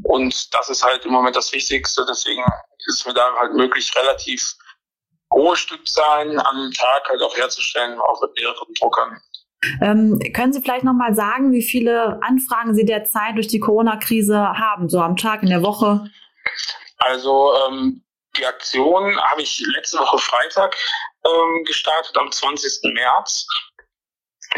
und 0.04 0.54
das 0.54 0.70
ist 0.70 0.84
halt 0.84 1.06
im 1.06 1.12
Moment 1.12 1.36
das 1.36 1.52
Wichtigste. 1.52 2.06
Deswegen 2.08 2.44
ist 2.88 3.06
mir 3.06 3.14
da 3.14 3.34
halt 3.38 3.54
möglich, 3.54 3.92
relativ 3.96 4.56
hohe 5.34 5.56
Stückzahlen 5.56 6.40
am 6.40 6.72
Tag 6.72 7.10
halt 7.10 7.22
auch 7.22 7.36
herzustellen, 7.36 8.00
auch 8.00 8.22
mit 8.22 8.32
mehreren 8.38 8.74
Druckern. 8.80 9.22
Ähm, 9.82 10.20
können 10.34 10.54
Sie 10.54 10.62
vielleicht 10.62 10.84
nochmal 10.84 11.16
sagen, 11.16 11.52
wie 11.52 11.64
viele 11.64 12.20
Anfragen 12.22 12.76
Sie 12.76 12.86
derzeit 12.86 13.36
durch 13.36 13.48
die 13.48 13.60
Corona-Krise 13.60 14.38
haben, 14.38 14.90
so 14.90 15.00
am 15.00 15.18
Tag, 15.18 15.42
in 15.44 15.50
der 15.50 15.64
Woche? 15.64 16.10
Also 16.98 17.52
ähm, 17.68 18.04
die 18.38 18.46
Aktion 18.46 19.20
habe 19.20 19.42
ich 19.42 19.64
letzte 19.76 19.98
Woche 20.00 20.20
Freitag 20.20 20.76
ähm, 21.26 21.64
gestartet, 21.66 22.16
am 22.18 22.32
20. 22.32 22.94
März. 22.94 23.48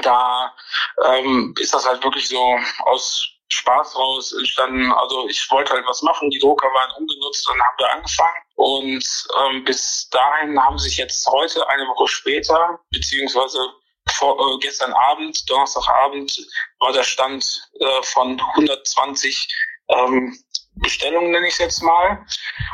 Da 0.01 0.53
ähm, 1.05 1.55
ist 1.59 1.73
das 1.73 1.87
halt 1.87 2.03
wirklich 2.03 2.27
so 2.27 2.59
aus 2.79 3.36
Spaß 3.51 3.95
raus 3.97 4.33
entstanden. 4.33 4.91
Also 4.91 5.27
ich 5.29 5.49
wollte 5.51 5.73
halt 5.73 5.85
was 5.87 6.01
machen, 6.01 6.29
die 6.29 6.39
Drucker 6.39 6.67
waren 6.67 6.91
ungenutzt, 6.97 7.47
dann 7.47 7.61
haben 7.61 7.77
wir 7.77 7.91
angefangen. 7.91 8.37
Und 8.55 9.27
ähm, 9.39 9.63
bis 9.63 10.09
dahin 10.09 10.61
haben 10.61 10.77
sich 10.77 10.97
jetzt 10.97 11.25
heute, 11.27 11.67
eine 11.69 11.87
Woche 11.87 12.07
später, 12.07 12.79
beziehungsweise 12.91 13.59
vor, 14.15 14.37
äh, 14.39 14.57
gestern 14.59 14.93
Abend, 14.93 15.49
Donnerstagabend, 15.49 16.37
war 16.79 16.91
der 16.91 17.03
Stand 17.03 17.69
äh, 17.79 18.03
von 18.03 18.39
120 18.55 19.47
ähm, 19.89 20.37
Bestellungen, 20.75 21.31
nenne 21.31 21.47
ich 21.47 21.53
es 21.53 21.59
jetzt 21.59 21.81
mal. 21.81 22.25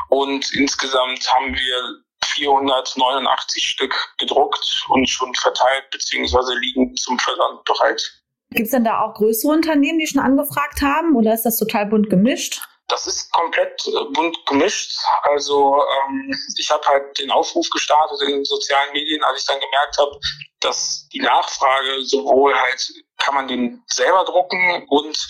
Und 0.08 0.52
insgesamt 0.54 1.30
haben 1.32 1.54
wir 1.54 2.04
489 2.24 3.68
Stück 3.68 4.14
gedruckt 4.18 4.84
und 4.88 5.08
schon 5.08 5.34
verteilt, 5.34 5.90
beziehungsweise 5.90 6.54
liegen 6.58 6.96
zum 6.96 7.18
Versand 7.18 7.64
bereit. 7.64 8.23
Gibt 8.54 8.66
es 8.66 8.70
denn 8.70 8.84
da 8.84 9.00
auch 9.00 9.14
größere 9.14 9.52
Unternehmen, 9.52 9.98
die 9.98 10.06
schon 10.06 10.22
angefragt 10.22 10.80
haben 10.80 11.16
oder 11.16 11.34
ist 11.34 11.44
das 11.44 11.58
total 11.58 11.86
bunt 11.86 12.08
gemischt? 12.08 12.62
Das 12.88 13.06
ist 13.06 13.32
komplett 13.32 13.84
äh, 13.86 14.04
bunt 14.12 14.36
gemischt. 14.46 14.96
Also 15.22 15.82
ähm, 16.06 16.32
ich 16.56 16.70
habe 16.70 16.86
halt 16.86 17.18
den 17.18 17.30
Aufruf 17.30 17.68
gestartet 17.70 18.20
in 18.22 18.28
den 18.28 18.44
sozialen 18.44 18.92
Medien, 18.92 19.24
als 19.24 19.40
ich 19.40 19.46
dann 19.46 19.58
gemerkt 19.58 19.98
habe, 19.98 20.20
dass 20.60 21.08
die 21.08 21.20
Nachfrage 21.20 22.04
sowohl 22.04 22.54
halt, 22.54 22.92
kann 23.18 23.34
man 23.34 23.48
den 23.48 23.82
selber 23.86 24.24
drucken 24.24 24.86
und 24.88 25.28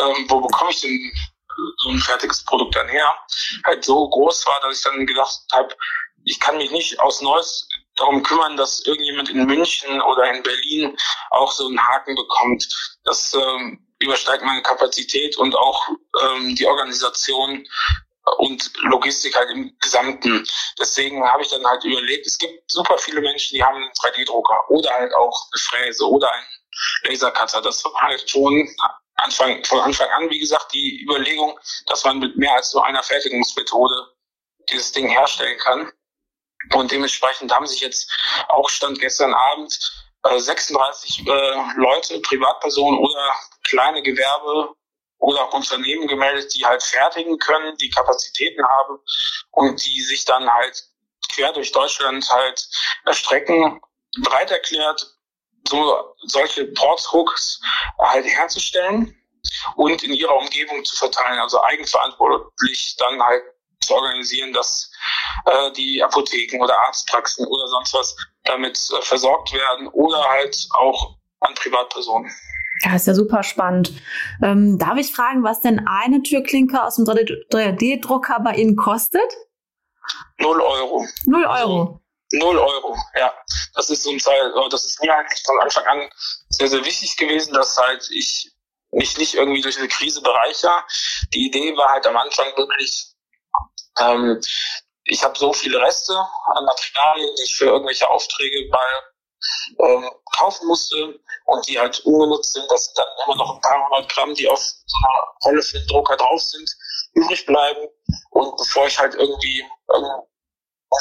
ähm, 0.00 0.26
wo 0.28 0.40
bekomme 0.40 0.70
ich 0.70 0.80
denn 0.80 1.12
so 1.78 1.90
ein 1.90 1.98
fertiges 1.98 2.44
Produkt 2.44 2.74
dann 2.76 2.88
her, 2.88 3.12
halt 3.64 3.84
so 3.84 4.08
groß 4.08 4.46
war, 4.46 4.60
dass 4.62 4.78
ich 4.78 4.84
dann 4.84 5.06
gedacht 5.06 5.40
habe, 5.52 5.74
ich 6.24 6.40
kann 6.40 6.56
mich 6.56 6.70
nicht 6.70 6.98
aus 7.00 7.20
Neues 7.20 7.68
darum 7.96 8.22
kümmern, 8.22 8.56
dass 8.56 8.84
irgendjemand 8.86 9.30
in 9.30 9.46
München 9.46 10.00
oder 10.02 10.32
in 10.32 10.42
Berlin 10.42 10.96
auch 11.30 11.52
so 11.52 11.66
einen 11.66 11.80
Haken 11.80 12.14
bekommt. 12.14 12.68
Das 13.04 13.34
ähm, 13.34 13.86
übersteigt 14.00 14.44
meine 14.44 14.62
Kapazität 14.62 15.36
und 15.36 15.54
auch 15.54 15.88
ähm, 16.22 16.54
die 16.56 16.66
Organisation 16.66 17.64
und 18.38 18.72
Logistik 18.82 19.36
halt 19.36 19.50
im 19.50 19.76
Gesamten. 19.80 20.46
Deswegen 20.78 21.24
habe 21.24 21.42
ich 21.42 21.48
dann 21.48 21.64
halt 21.66 21.84
überlegt, 21.84 22.26
es 22.26 22.38
gibt 22.38 22.70
super 22.70 22.96
viele 22.98 23.20
Menschen, 23.20 23.56
die 23.56 23.62
haben 23.62 23.76
einen 23.76 23.90
3D-Drucker 23.92 24.70
oder 24.70 24.90
halt 24.90 25.14
auch 25.14 25.46
eine 25.52 25.60
Fräse 25.60 26.08
oder 26.08 26.32
einen 26.32 26.46
Lasercutter. 27.04 27.60
Das 27.62 27.84
war 27.84 27.92
halt 28.00 28.28
schon 28.28 28.68
Anfang, 29.16 29.64
von 29.64 29.80
Anfang 29.80 30.08
an, 30.10 30.30
wie 30.30 30.38
gesagt, 30.38 30.72
die 30.72 31.02
Überlegung, 31.02 31.58
dass 31.86 32.04
man 32.04 32.18
mit 32.18 32.36
mehr 32.36 32.54
als 32.54 32.72
nur 32.72 32.84
einer 32.84 33.02
Fertigungsmethode 33.02 33.94
dieses 34.68 34.92
Ding 34.92 35.08
herstellen 35.08 35.58
kann. 35.58 35.92
Und 36.74 36.90
dementsprechend 36.90 37.52
haben 37.52 37.66
sich 37.66 37.80
jetzt 37.80 38.10
auch 38.48 38.68
Stand 38.68 38.98
gestern 39.00 39.34
Abend 39.34 39.92
äh, 40.24 40.38
36 40.38 41.26
äh, 41.26 41.30
Leute, 41.76 42.20
Privatpersonen 42.20 42.98
oder 42.98 43.34
kleine 43.64 44.02
Gewerbe 44.02 44.74
oder 45.18 45.44
auch 45.44 45.54
Unternehmen 45.54 46.06
gemeldet, 46.06 46.54
die 46.54 46.64
halt 46.64 46.82
fertigen 46.82 47.38
können, 47.38 47.76
die 47.76 47.90
Kapazitäten 47.90 48.66
haben 48.66 48.98
und 49.50 49.84
die 49.84 50.02
sich 50.02 50.24
dann 50.24 50.50
halt 50.50 50.84
quer 51.32 51.52
durch 51.52 51.72
Deutschland 51.72 52.28
halt 52.30 52.68
erstrecken, 53.04 53.80
bereit 54.22 54.50
erklärt, 54.50 55.06
so 55.68 56.14
solche 56.24 56.66
Portshooks 56.66 57.60
halt 57.98 58.26
herzustellen 58.26 59.16
und 59.76 60.02
in 60.02 60.12
ihrer 60.12 60.36
Umgebung 60.36 60.84
zu 60.84 60.96
verteilen, 60.96 61.38
also 61.38 61.62
eigenverantwortlich 61.62 62.96
dann 62.96 63.22
halt 63.22 63.42
zu 63.80 63.94
organisieren, 63.94 64.52
dass 64.52 64.91
äh, 65.46 65.72
die 65.72 66.02
Apotheken 66.02 66.62
oder 66.62 66.78
Arztpraxen 66.78 67.46
oder 67.46 67.66
sonst 67.68 67.94
was 67.94 68.16
damit 68.44 68.78
äh, 68.96 69.02
versorgt 69.02 69.52
werden 69.52 69.88
oder 69.88 70.22
halt 70.28 70.68
auch 70.74 71.16
an 71.40 71.54
Privatpersonen. 71.54 72.30
Ja, 72.80 72.96
ist 72.96 73.06
ja 73.06 73.14
super 73.14 73.42
spannend. 73.42 73.92
Ähm, 74.42 74.78
darf 74.78 74.96
ich 74.98 75.12
fragen, 75.12 75.44
was 75.44 75.60
denn 75.60 75.86
eine 75.86 76.22
Türklinke 76.22 76.82
aus 76.82 76.96
dem 76.96 77.04
3D-Drucker 77.04 78.40
bei 78.40 78.54
Ihnen 78.54 78.76
kostet? 78.76 79.30
Null 80.38 80.60
Euro. 80.60 81.06
Null 81.26 81.44
Euro. 81.44 82.00
Null 82.32 82.58
Euro, 82.58 82.96
ja. 83.14 83.32
Das 83.74 83.90
ist 83.90 84.02
so 84.02 84.10
ein 84.10 84.18
Teil, 84.18 84.52
äh, 84.56 84.68
das 84.70 84.84
ist 84.84 85.02
mir 85.02 85.14
eigentlich 85.14 85.42
von 85.44 85.60
Anfang 85.60 85.84
an 85.84 86.08
sehr, 86.48 86.68
sehr 86.68 86.84
wichtig 86.84 87.16
gewesen, 87.16 87.52
dass 87.52 87.76
halt 87.76 88.08
ich 88.10 88.50
mich 88.90 89.16
nicht 89.18 89.34
irgendwie 89.34 89.60
durch 89.60 89.78
eine 89.78 89.88
Krise 89.88 90.20
bereichere. 90.22 90.84
Die 91.34 91.46
Idee 91.46 91.76
war 91.76 91.90
halt 91.90 92.06
am 92.06 92.16
Anfang 92.16 92.46
wirklich, 92.56 93.06
ähm, 93.98 94.40
ich 95.04 95.22
habe 95.22 95.38
so 95.38 95.52
viele 95.52 95.80
Reste 95.80 96.14
an 96.54 96.64
Materialien, 96.64 97.34
die 97.36 97.42
ich 97.42 97.56
für 97.56 97.66
irgendwelche 97.66 98.08
Aufträge 98.08 98.68
bei 98.70 98.86
ähm, 99.80 100.10
kaufen 100.36 100.66
musste 100.68 101.18
und 101.46 101.66
die 101.68 101.78
halt 101.78 102.00
ungenutzt 102.00 102.52
sind, 102.52 102.70
dass 102.70 102.92
dann 102.94 103.06
immer 103.24 103.36
noch 103.36 103.54
ein 103.56 103.60
paar 103.60 103.88
hundert 103.88 104.12
Gramm, 104.12 104.34
die 104.34 104.48
auf 104.48 104.60
so 104.60 104.96
einer 105.04 105.36
Rolle 105.44 105.62
für 105.62 105.78
den 105.78 105.88
Drucker 105.88 106.16
drauf 106.16 106.40
sind, 106.40 106.70
übrig 107.14 107.44
bleiben. 107.46 107.88
Und 108.30 108.56
bevor 108.56 108.86
ich 108.86 108.98
halt 108.98 109.14
irgendwie 109.14 109.64
ähm, 109.94 110.22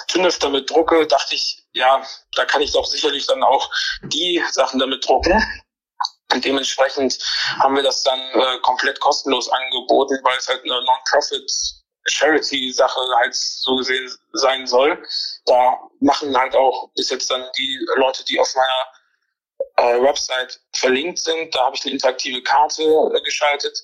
TÜNEF 0.08 0.40
damit 0.40 0.70
drucke, 0.70 1.06
dachte 1.06 1.36
ich, 1.36 1.64
ja, 1.74 2.04
da 2.36 2.46
kann 2.46 2.62
ich 2.62 2.72
doch 2.72 2.86
sicherlich 2.86 3.28
dann 3.28 3.44
auch 3.44 3.70
die 4.04 4.44
Sachen 4.52 4.80
damit 4.80 5.08
drucken. 5.08 5.34
Und 6.34 6.46
dementsprechend 6.46 7.20
haben 7.60 7.76
wir 7.76 7.84
das 7.84 8.04
dann 8.04 8.20
äh, 8.20 8.60
komplett 8.62 9.00
kostenlos 9.02 9.50
angeboten, 9.50 10.18
weil 10.24 10.38
es 10.38 10.48
halt 10.48 10.64
eine 10.64 10.82
Non-Profit 10.82 11.81
Charity-Sache 12.06 13.00
halt 13.18 13.36
so 13.36 13.78
gesehen 13.78 14.10
sein 14.34 14.66
soll. 14.68 15.02
Da 15.46 15.80
machen 16.00 16.36
halt 16.38 16.56
auch 16.56 16.90
bis 16.96 17.10
jetzt 17.10 17.30
dann 17.30 17.46
die 17.58 17.80
Leute, 17.96 18.24
die 18.26 18.40
auf 18.40 18.54
meiner 18.56 18.88
äh, 19.78 20.02
Website 20.02 20.60
verlinkt 20.74 21.20
sind, 21.20 21.54
da 21.56 21.66
habe 21.66 21.76
ich 21.76 21.84
eine 21.84 21.94
interaktive 21.94 22.42
Karte 22.44 22.84
äh, 22.84 23.22
geschaltet. 23.22 23.78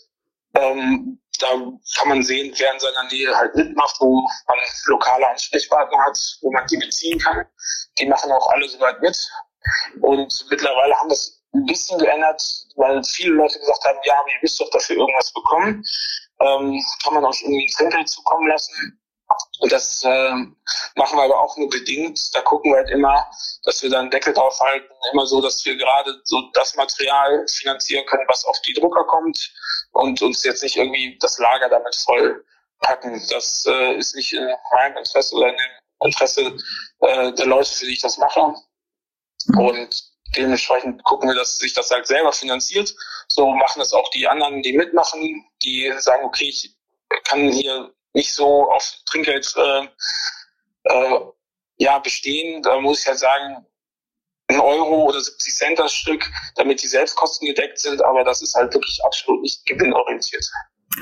Ähm, 0.53 1.19
da 1.39 1.47
kann 1.97 2.09
man 2.09 2.23
sehen, 2.23 2.53
wer 2.57 2.73
in 2.73 2.79
seiner 2.79 3.03
Nähe 3.11 3.35
halt 3.35 3.55
mitmacht, 3.55 3.95
wo 3.99 4.27
man 4.47 4.57
lokale 4.85 5.27
Ansprechpartner 5.27 5.99
hat, 6.05 6.17
wo 6.41 6.51
man 6.51 6.65
die 6.67 6.77
beziehen 6.77 7.19
kann. 7.19 7.45
Die 7.99 8.07
machen 8.07 8.31
auch 8.31 8.49
alle 8.49 8.67
soweit 8.67 8.99
mit. 9.01 9.29
Und 10.01 10.45
mittlerweile 10.49 10.95
haben 10.95 11.09
wir 11.09 11.13
es 11.13 11.43
ein 11.53 11.65
bisschen 11.65 11.99
geändert, 11.99 12.41
weil 12.75 13.03
viele 13.03 13.33
Leute 13.33 13.59
gesagt 13.59 13.85
haben, 13.85 13.99
ja, 14.03 14.15
ihr 14.27 14.39
müsst 14.41 14.59
doch 14.59 14.69
dafür 14.71 14.97
irgendwas 14.97 15.31
bekommen 15.31 15.83
ähm, 16.39 16.83
kann 17.03 17.13
man 17.13 17.25
auch 17.25 17.33
irgendwie 17.41 17.71
Trinkgeld 17.75 18.09
zukommen 18.09 18.47
lassen. 18.47 18.99
Und 19.59 19.71
das 19.71 20.03
äh, 20.05 20.31
machen 20.95 21.17
wir 21.17 21.23
aber 21.23 21.39
auch 21.39 21.57
nur 21.57 21.69
bedingt. 21.69 22.33
Da 22.33 22.41
gucken 22.41 22.71
wir 22.71 22.77
halt 22.77 22.89
immer, 22.89 23.29
dass 23.63 23.83
wir 23.83 23.89
dann 23.89 24.09
Deckel 24.09 24.33
drauf 24.33 24.57
halten, 24.59 24.87
immer 25.11 25.25
so, 25.25 25.41
dass 25.41 25.65
wir 25.65 25.75
gerade 25.75 26.21
so 26.23 26.49
das 26.53 26.75
Material 26.75 27.45
finanzieren 27.47 28.05
können, 28.05 28.23
was 28.27 28.45
auf 28.45 28.59
die 28.61 28.73
Drucker 28.73 29.03
kommt 29.05 29.53
und 29.91 30.21
uns 30.21 30.43
jetzt 30.43 30.63
nicht 30.63 30.77
irgendwie 30.77 31.17
das 31.19 31.39
Lager 31.39 31.69
damit 31.69 31.95
voll 31.95 32.45
packen. 32.79 33.21
Das 33.29 33.65
äh, 33.67 33.95
ist 33.95 34.15
nicht 34.15 34.33
in 34.33 34.47
meinem 34.73 34.97
Interesse 34.97 35.35
oder 35.35 35.49
in 35.49 35.57
dem 35.57 36.07
Interesse 36.07 36.57
äh, 36.99 37.33
der 37.33 37.45
Leute, 37.45 37.69
für 37.69 37.85
die 37.85 37.93
ich 37.93 38.01
das 38.01 38.17
mache. 38.17 38.53
Und 39.57 40.03
dementsprechend 40.35 41.03
gucken 41.03 41.29
wir, 41.29 41.35
dass 41.35 41.57
sich 41.57 41.73
das 41.73 41.89
halt 41.91 42.07
selber 42.07 42.31
finanziert. 42.31 42.93
So 43.29 43.51
machen 43.51 43.79
das 43.79 43.93
auch 43.93 44.09
die 44.11 44.27
anderen, 44.27 44.61
die 44.61 44.73
mitmachen, 44.73 45.45
die 45.63 45.91
sagen, 45.99 46.23
okay, 46.25 46.45
ich 46.49 46.75
kann 47.25 47.49
hier 47.49 47.93
nicht 48.13 48.33
so 48.33 48.69
auf 48.71 48.93
Trinkgeld 49.05 49.53
äh, 49.57 49.87
äh, 50.85 51.19
ja, 51.77 51.99
bestehen. 51.99 52.61
Da 52.63 52.79
muss 52.79 53.01
ich 53.01 53.07
halt 53.07 53.19
sagen, 53.19 53.65
ein 54.49 54.59
Euro 54.59 55.03
oder 55.03 55.19
70 55.19 55.55
Cent 55.55 55.79
das 55.79 55.93
Stück, 55.93 56.25
damit 56.55 56.81
die 56.81 56.87
Selbstkosten 56.87 57.47
gedeckt 57.47 57.79
sind, 57.79 58.03
aber 58.03 58.23
das 58.23 58.41
ist 58.41 58.55
halt 58.55 58.73
wirklich 58.73 58.99
absolut 59.05 59.41
nicht 59.41 59.65
gewinnorientiert. 59.65 60.49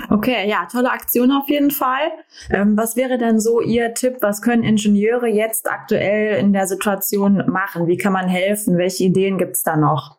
Okay, 0.09 0.49
ja, 0.49 0.67
tolle 0.69 0.91
Aktion 0.91 1.31
auf 1.31 1.47
jeden 1.47 1.71
Fall. 1.71 2.11
Ähm, 2.51 2.75
was 2.75 2.95
wäre 2.95 3.17
denn 3.17 3.39
so 3.39 3.61
Ihr 3.61 3.93
Tipp? 3.93 4.17
Was 4.21 4.41
können 4.41 4.63
Ingenieure 4.63 5.27
jetzt 5.27 5.69
aktuell 5.69 6.37
in 6.37 6.53
der 6.53 6.67
Situation 6.67 7.49
machen? 7.49 7.87
Wie 7.87 7.97
kann 7.97 8.11
man 8.11 8.27
helfen? 8.27 8.77
Welche 8.77 9.05
Ideen 9.05 9.37
gibt 9.37 9.55
es 9.55 9.63
da 9.63 9.77
noch? 9.77 10.17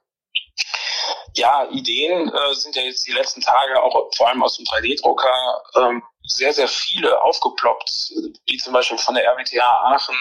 Ja, 1.37 1.69
Ideen 1.71 2.33
äh, 2.33 2.55
sind 2.55 2.77
ja 2.77 2.83
jetzt 2.83 3.07
die 3.07 3.13
letzten 3.13 3.43
Tage 3.43 3.83
auch 3.83 4.11
vor 4.17 4.29
allem 4.29 4.43
aus 4.43 4.57
dem 4.57 4.65
3D-Drucker 4.65 5.63
ähm, 5.77 6.03
sehr, 6.25 6.53
sehr 6.53 6.69
viele 6.69 7.21
aufgeploppt, 7.21 8.13
wie 8.47 8.57
zum 8.57 8.73
Beispiel 8.73 8.99
von 8.99 9.15
der 9.15 9.25
RWTH 9.25 9.63
Aachen, 9.63 10.17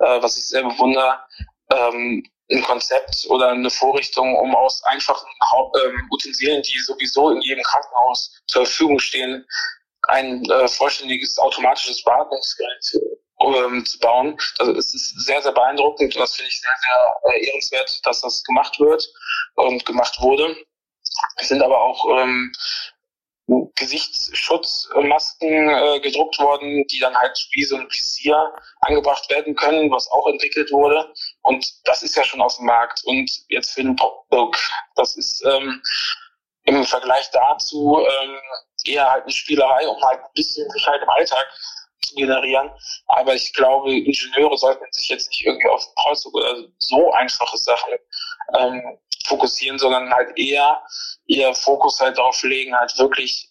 äh, 0.00 0.22
was 0.22 0.36
ich 0.36 0.46
sehr 0.46 0.62
bewundere. 0.62 1.18
Ähm, 1.72 2.24
ein 2.52 2.62
Konzept 2.62 3.26
oder 3.28 3.50
eine 3.50 3.70
Vorrichtung, 3.70 4.36
um 4.36 4.54
aus 4.54 4.82
einfachen 4.84 5.28
ähm, 5.84 6.08
Utensilien, 6.10 6.62
die 6.62 6.78
sowieso 6.80 7.30
in 7.30 7.40
jedem 7.40 7.62
Krankenhaus 7.62 8.32
zur 8.48 8.66
Verfügung 8.66 8.98
stehen, 8.98 9.46
ein 10.08 10.44
äh, 10.50 10.68
vollständiges 10.68 11.38
automatisches 11.38 12.02
Beatmungsgerät 12.02 12.92
ähm, 13.40 13.84
zu 13.84 13.98
bauen. 13.98 14.36
Also 14.58 14.72
es 14.72 14.94
ist 14.94 15.20
sehr, 15.20 15.42
sehr 15.42 15.52
beeindruckend 15.52 16.14
und 16.14 16.20
das 16.20 16.34
finde 16.34 16.48
ich 16.48 16.60
sehr, 16.60 16.74
sehr 16.82 17.32
äh, 17.32 17.46
ehrenswert, 17.46 18.00
dass 18.04 18.20
das 18.20 18.42
gemacht 18.44 18.78
wird 18.78 19.06
und 19.54 19.84
gemacht 19.86 20.20
wurde. 20.20 20.56
Es 21.36 21.48
sind 21.48 21.62
aber 21.62 21.80
auch 21.80 22.06
ähm, 22.18 22.52
Gesichtsschutzmasken 23.74 25.68
äh, 25.68 26.00
gedruckt 26.00 26.38
worden, 26.38 26.86
die 26.86 27.00
dann 27.00 27.16
halt 27.16 27.48
wie 27.52 27.64
so 27.64 27.76
ein 27.76 27.90
Visier 27.90 28.52
angebracht 28.80 29.28
werden 29.30 29.56
können, 29.56 29.90
was 29.90 30.08
auch 30.10 30.28
entwickelt 30.28 30.70
wurde. 30.70 31.12
Und 31.42 31.66
das 31.84 32.02
ist 32.02 32.14
ja 32.16 32.24
schon 32.24 32.40
auf 32.40 32.56
dem 32.56 32.66
Markt. 32.66 33.02
Und 33.04 33.30
jetzt 33.48 33.72
für 33.72 33.82
den 33.82 33.96
Popbook, 33.96 34.56
das 34.94 35.16
ist 35.16 35.44
ähm, 35.44 35.82
im 36.64 36.84
Vergleich 36.84 37.28
dazu 37.32 37.98
ähm, 38.00 38.36
eher 38.84 39.10
halt 39.10 39.24
eine 39.24 39.32
Spielerei, 39.32 39.88
um 39.88 40.00
halt 40.02 40.20
ein 40.20 40.32
bisschen 40.34 40.70
Sicherheit 40.70 41.02
im 41.02 41.08
Alltag 41.08 41.46
generieren. 42.14 42.70
Aber 43.06 43.34
ich 43.34 43.52
glaube, 43.52 43.92
Ingenieure 43.92 44.56
sollten 44.56 44.84
sich 44.92 45.08
jetzt 45.08 45.30
nicht 45.30 45.46
irgendwie 45.46 45.68
auf 45.68 45.84
Kreuzzug 45.96 46.34
oder 46.34 46.64
so 46.78 47.12
einfache 47.12 47.58
Sachen 47.58 47.92
ähm, 48.58 48.98
fokussieren, 49.24 49.78
sondern 49.78 50.12
halt 50.12 50.36
eher 50.38 50.82
ihr 51.26 51.54
Fokus 51.54 52.00
halt 52.00 52.18
darauf 52.18 52.42
legen, 52.42 52.76
halt 52.76 52.96
wirklich 52.98 53.50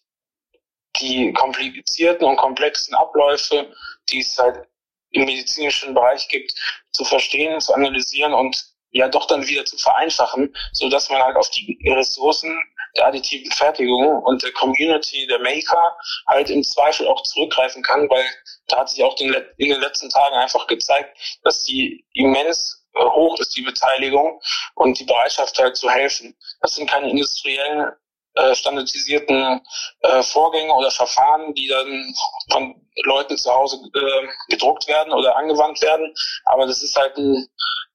die 0.97 1.31
komplizierten 1.33 2.25
und 2.25 2.37
komplexen 2.37 2.93
Abläufe, 2.95 3.73
die 4.09 4.19
es 4.19 4.37
halt 4.37 4.67
im 5.11 5.25
medizinischen 5.25 5.93
Bereich 5.93 6.27
gibt, 6.27 6.53
zu 6.91 7.05
verstehen, 7.05 7.59
zu 7.61 7.73
analysieren 7.73 8.33
und 8.33 8.63
ja 8.91 9.07
doch 9.07 9.27
dann 9.27 9.47
wieder 9.47 9.65
zu 9.65 9.77
vereinfachen, 9.77 10.53
so 10.73 10.89
dass 10.89 11.09
man 11.09 11.21
halt 11.21 11.35
auf 11.35 11.49
die 11.49 11.79
Ressourcen 11.87 12.57
der 12.95 13.07
additiven 13.07 13.51
Fertigung 13.51 14.21
und 14.23 14.43
der 14.43 14.51
Community 14.53 15.27
der 15.27 15.39
Maker 15.39 15.97
halt 16.27 16.49
im 16.49 16.63
Zweifel 16.63 17.07
auch 17.07 17.21
zurückgreifen 17.23 17.83
kann, 17.83 18.09
weil 18.09 18.25
da 18.67 18.79
hat 18.79 18.89
sich 18.89 19.03
auch 19.03 19.17
in 19.19 19.33
den 19.57 19.81
letzten 19.81 20.09
Tagen 20.09 20.35
einfach 20.35 20.67
gezeigt, 20.67 21.17
dass 21.43 21.63
die 21.63 22.05
immens 22.13 22.85
hoch 22.97 23.39
ist, 23.39 23.55
die 23.55 23.61
Beteiligung 23.61 24.41
und 24.75 24.99
die 24.99 25.05
Bereitschaft 25.05 25.57
halt 25.59 25.77
zu 25.77 25.89
helfen. 25.89 26.35
Das 26.61 26.75
sind 26.75 26.89
keine 26.89 27.09
industriellen 27.09 27.91
äh, 28.35 28.55
standardisierten 28.55 29.61
äh, 30.01 30.23
Vorgänge 30.23 30.73
oder 30.73 30.91
Verfahren, 30.91 31.53
die 31.53 31.67
dann 31.67 32.13
von 32.51 32.75
Leuten 33.03 33.37
zu 33.37 33.51
Hause 33.51 33.77
äh, 33.93 34.27
gedruckt 34.49 34.87
werden 34.87 35.13
oder 35.13 35.35
angewandt 35.35 35.81
werden. 35.81 36.13
Aber 36.45 36.65
das 36.65 36.83
ist 36.83 36.95
halt 36.95 37.17
ein, 37.17 37.47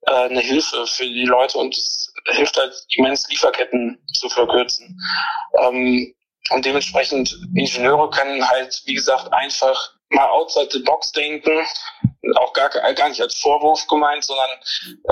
äh, 0.02 0.12
eine 0.12 0.40
Hilfe 0.40 0.86
für 0.86 1.04
die 1.04 1.24
Leute 1.24 1.58
und 1.58 1.76
es 1.76 2.12
hilft 2.28 2.56
halt 2.56 2.74
immens 2.96 3.28
Lieferketten 3.28 3.98
zu 4.12 4.28
verkürzen. 4.28 4.98
Ähm, 5.60 6.14
und 6.50 6.64
dementsprechend 6.64 7.38
Ingenieure 7.54 8.10
können 8.10 8.46
halt, 8.46 8.82
wie 8.84 8.94
gesagt, 8.94 9.32
einfach 9.32 9.94
mal 10.10 10.28
outside 10.28 10.68
the 10.70 10.80
box 10.80 11.12
denken, 11.12 11.66
auch 12.36 12.52
gar, 12.52 12.68
gar 12.68 13.08
nicht 13.08 13.20
als 13.20 13.36
Vorwurf 13.36 13.86
gemeint, 13.86 14.24
sondern 14.24 14.50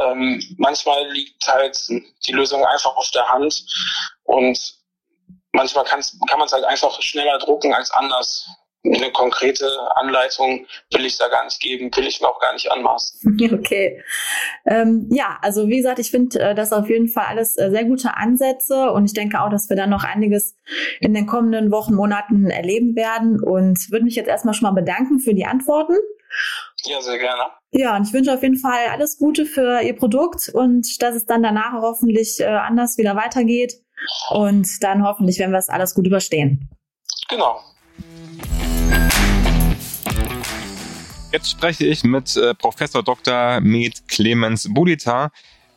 ähm, 0.03 0.57
manchmal 0.59 1.11
liegt 1.11 1.46
halt 1.46 1.79
die 1.88 2.33
Lösung 2.33 2.64
einfach 2.64 2.94
auf 2.96 3.11
der 3.11 3.29
Hand 3.29 3.64
und 4.25 4.75
manchmal 5.53 5.85
kann 5.85 6.03
man 6.38 6.46
es 6.46 6.53
halt 6.53 6.64
einfach 6.64 7.01
schneller 7.03 7.38
drucken 7.38 7.75
als 7.75 7.90
anders. 7.90 8.46
Eine 8.85 9.12
konkrete 9.12 9.66
Anleitung 9.95 10.66
will 10.92 11.05
ich 11.05 11.16
da 11.16 11.29
gar 11.29 11.45
nicht 11.45 11.61
geben, 11.61 11.90
will 11.95 12.07
ich 12.07 12.21
mir 12.21 12.29
auch 12.29 12.40
gar 12.40 12.53
nicht 12.53 12.71
anmaßen. 12.71 13.38
Okay. 13.62 14.03
Ähm, 14.66 15.09
ja, 15.11 15.38
also 15.42 15.68
wie 15.68 15.77
gesagt, 15.77 15.99
ich 15.99 16.11
finde 16.11 16.40
äh, 16.40 16.55
das 16.55 16.73
auf 16.73 16.88
jeden 16.88 17.09
Fall 17.09 17.27
alles 17.27 17.57
äh, 17.57 17.71
sehr 17.71 17.85
gute 17.85 18.16
Ansätze 18.16 18.90
und 18.90 19.05
ich 19.05 19.12
denke 19.12 19.40
auch, 19.40 19.51
dass 19.51 19.68
wir 19.68 19.77
dann 19.77 19.90
noch 19.90 20.05
einiges 20.05 20.57
in 21.01 21.14
den 21.14 21.27
kommenden 21.27 21.71
Wochen, 21.71 21.95
Monaten 21.95 22.51
erleben 22.51 22.97
werden 22.97 23.40
und 23.42 23.90
würde 23.90 24.05
mich 24.05 24.16
jetzt 24.16 24.29
erstmal 24.29 24.55
schon 24.55 24.68
mal 24.68 24.81
bedanken 24.81 25.21
für 25.21 25.35
die 25.35 25.45
Antworten. 25.45 25.95
Ja, 26.85 27.01
sehr 27.01 27.18
gerne. 27.18 27.42
Ja, 27.71 27.97
und 27.97 28.07
ich 28.07 28.12
wünsche 28.12 28.33
auf 28.33 28.42
jeden 28.42 28.59
Fall 28.59 28.88
alles 28.90 29.18
Gute 29.18 29.47
für 29.47 29.81
Ihr 29.83 29.97
Produkt 29.97 30.51
und 30.53 31.01
dass 31.03 31.14
es 31.14 31.27
dann 31.27 31.42
danach 31.42 31.73
hoffentlich 31.81 32.40
äh, 32.40 32.47
anders 32.47 32.99
wieder 32.99 33.16
weitergeht. 33.16 33.75
Und 34.31 34.83
dann 34.83 35.05
hoffentlich 35.05 35.38
werden 35.38 35.53
wir 35.53 35.59
es 35.59 35.68
alles 35.68 35.95
gut 35.95 36.07
überstehen. 36.07 36.68
Genau. 37.29 37.61
Jetzt 41.33 41.51
spreche 41.51 41.87
ich 41.87 42.05
mit 42.05 42.37
äh, 42.37 42.55
Professor 42.55 43.03
Dr. 43.03 43.59
Med 43.62 44.07
Clemens 44.07 44.68
Budita. 44.68 45.31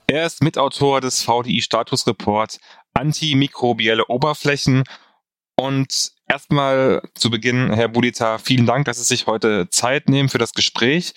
Er 0.06 0.26
ist 0.26 0.44
Mitautor 0.44 1.00
des 1.00 1.24
VDI 1.24 1.62
Statusreport 1.62 2.60
Antimikrobielle 2.94 4.06
Oberflächen. 4.08 4.84
Und 5.58 6.12
erstmal 6.28 7.02
zu 7.14 7.30
Beginn, 7.30 7.72
Herr 7.72 7.88
Budita, 7.88 8.38
vielen 8.38 8.66
Dank, 8.66 8.84
dass 8.84 8.98
Sie 8.98 9.06
sich 9.06 9.28
heute 9.28 9.70
Zeit 9.70 10.10
nehmen 10.10 10.28
für 10.28 10.40
das 10.40 10.52
Gespräch. 10.52 11.14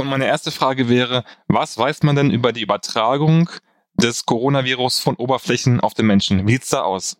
Und 0.00 0.08
meine 0.08 0.26
erste 0.26 0.50
Frage 0.50 0.88
wäre, 0.88 1.24
was 1.46 1.78
weiß 1.78 2.02
man 2.02 2.16
denn 2.16 2.32
über 2.32 2.52
die 2.52 2.62
Übertragung 2.62 3.48
des 3.92 4.26
Coronavirus 4.26 4.98
von 4.98 5.14
Oberflächen 5.14 5.78
auf 5.78 5.94
den 5.94 6.06
Menschen? 6.06 6.48
Wie 6.48 6.54
sieht's 6.54 6.70
da 6.70 6.82
aus? 6.82 7.16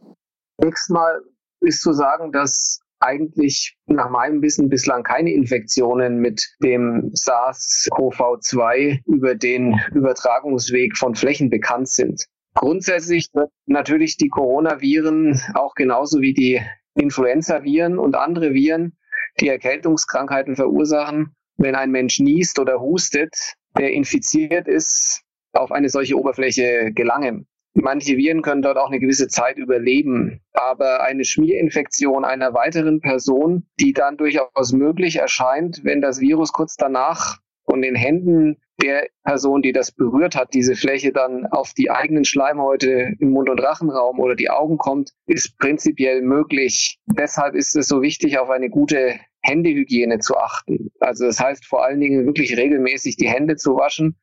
Nächstes 0.58 0.88
Mal 0.88 1.22
ist 1.60 1.82
zu 1.82 1.92
sagen, 1.92 2.32
dass 2.32 2.80
eigentlich 3.04 3.76
nach 3.86 4.08
meinem 4.10 4.42
Wissen 4.42 4.68
bislang 4.68 5.02
keine 5.02 5.32
Infektionen 5.32 6.18
mit 6.18 6.54
dem 6.62 7.10
SARS-CoV-2 7.12 9.02
über 9.06 9.34
den 9.34 9.78
Übertragungsweg 9.92 10.96
von 10.96 11.14
Flächen 11.14 11.50
bekannt 11.50 11.88
sind. 11.88 12.26
Grundsätzlich 12.54 13.28
natürlich 13.66 14.16
die 14.16 14.28
Coronaviren 14.28 15.40
auch 15.54 15.74
genauso 15.74 16.20
wie 16.20 16.34
die 16.34 16.60
Influenza-Viren 16.94 17.98
und 17.98 18.14
andere 18.14 18.54
Viren, 18.54 18.96
die 19.40 19.48
Erkältungskrankheiten 19.48 20.54
verursachen, 20.56 21.34
wenn 21.56 21.74
ein 21.74 21.90
Mensch 21.90 22.20
niest 22.20 22.58
oder 22.58 22.80
hustet, 22.80 23.54
der 23.76 23.92
infiziert 23.92 24.68
ist, 24.68 25.22
auf 25.52 25.72
eine 25.72 25.88
solche 25.88 26.16
Oberfläche 26.16 26.92
gelangen. 26.92 27.46
Manche 27.74 28.16
Viren 28.16 28.42
können 28.42 28.62
dort 28.62 28.78
auch 28.78 28.88
eine 28.88 29.00
gewisse 29.00 29.26
Zeit 29.26 29.58
überleben, 29.58 30.40
aber 30.52 31.02
eine 31.02 31.24
Schmierinfektion 31.24 32.24
einer 32.24 32.54
weiteren 32.54 33.00
Person, 33.00 33.66
die 33.80 33.92
dann 33.92 34.16
durchaus 34.16 34.72
möglich 34.72 35.16
erscheint, 35.16 35.80
wenn 35.82 36.00
das 36.00 36.20
Virus 36.20 36.52
kurz 36.52 36.76
danach 36.76 37.38
von 37.64 37.82
den 37.82 37.96
Händen 37.96 38.58
der 38.80 39.08
Person, 39.24 39.62
die 39.62 39.72
das 39.72 39.90
berührt 39.90 40.36
hat, 40.36 40.54
diese 40.54 40.76
Fläche 40.76 41.12
dann 41.12 41.46
auf 41.46 41.72
die 41.74 41.90
eigenen 41.90 42.24
Schleimhäute 42.24 43.14
im 43.18 43.30
Mund- 43.30 43.48
und 43.48 43.60
Rachenraum 43.60 44.20
oder 44.20 44.36
die 44.36 44.50
Augen 44.50 44.78
kommt, 44.78 45.12
ist 45.26 45.58
prinzipiell 45.58 46.22
möglich. 46.22 46.98
Deshalb 47.06 47.54
ist 47.54 47.74
es 47.76 47.86
so 47.86 48.02
wichtig, 48.02 48.38
auf 48.38 48.50
eine 48.50 48.70
gute 48.70 49.14
Händehygiene 49.42 50.20
zu 50.20 50.36
achten. 50.36 50.90
Also 51.00 51.26
das 51.26 51.40
heißt 51.40 51.66
vor 51.66 51.84
allen 51.84 52.00
Dingen 52.00 52.26
wirklich 52.26 52.56
regelmäßig 52.56 53.16
die 53.16 53.28
Hände 53.28 53.56
zu 53.56 53.76
waschen 53.76 54.16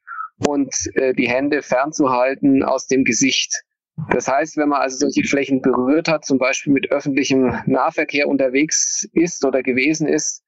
und 0.48 0.74
äh, 0.96 1.14
die 1.14 1.30
Hände 1.30 1.62
fernzuhalten 1.62 2.64
aus 2.64 2.88
dem 2.88 3.04
Gesicht. 3.04 3.64
Das 4.10 4.28
heißt, 4.28 4.58
wenn 4.58 4.70
man 4.70 4.82
also 4.82 4.98
solche 4.98 5.24
Flächen 5.24 5.62
berührt 5.62 6.08
hat, 6.08 6.26
zum 6.26 6.38
Beispiel 6.38 6.74
mit 6.74 6.92
öffentlichem 6.92 7.62
Nahverkehr 7.66 8.28
unterwegs 8.28 9.08
ist 9.14 9.46
oder 9.46 9.62
gewesen 9.64 10.08
ist, 10.08 10.44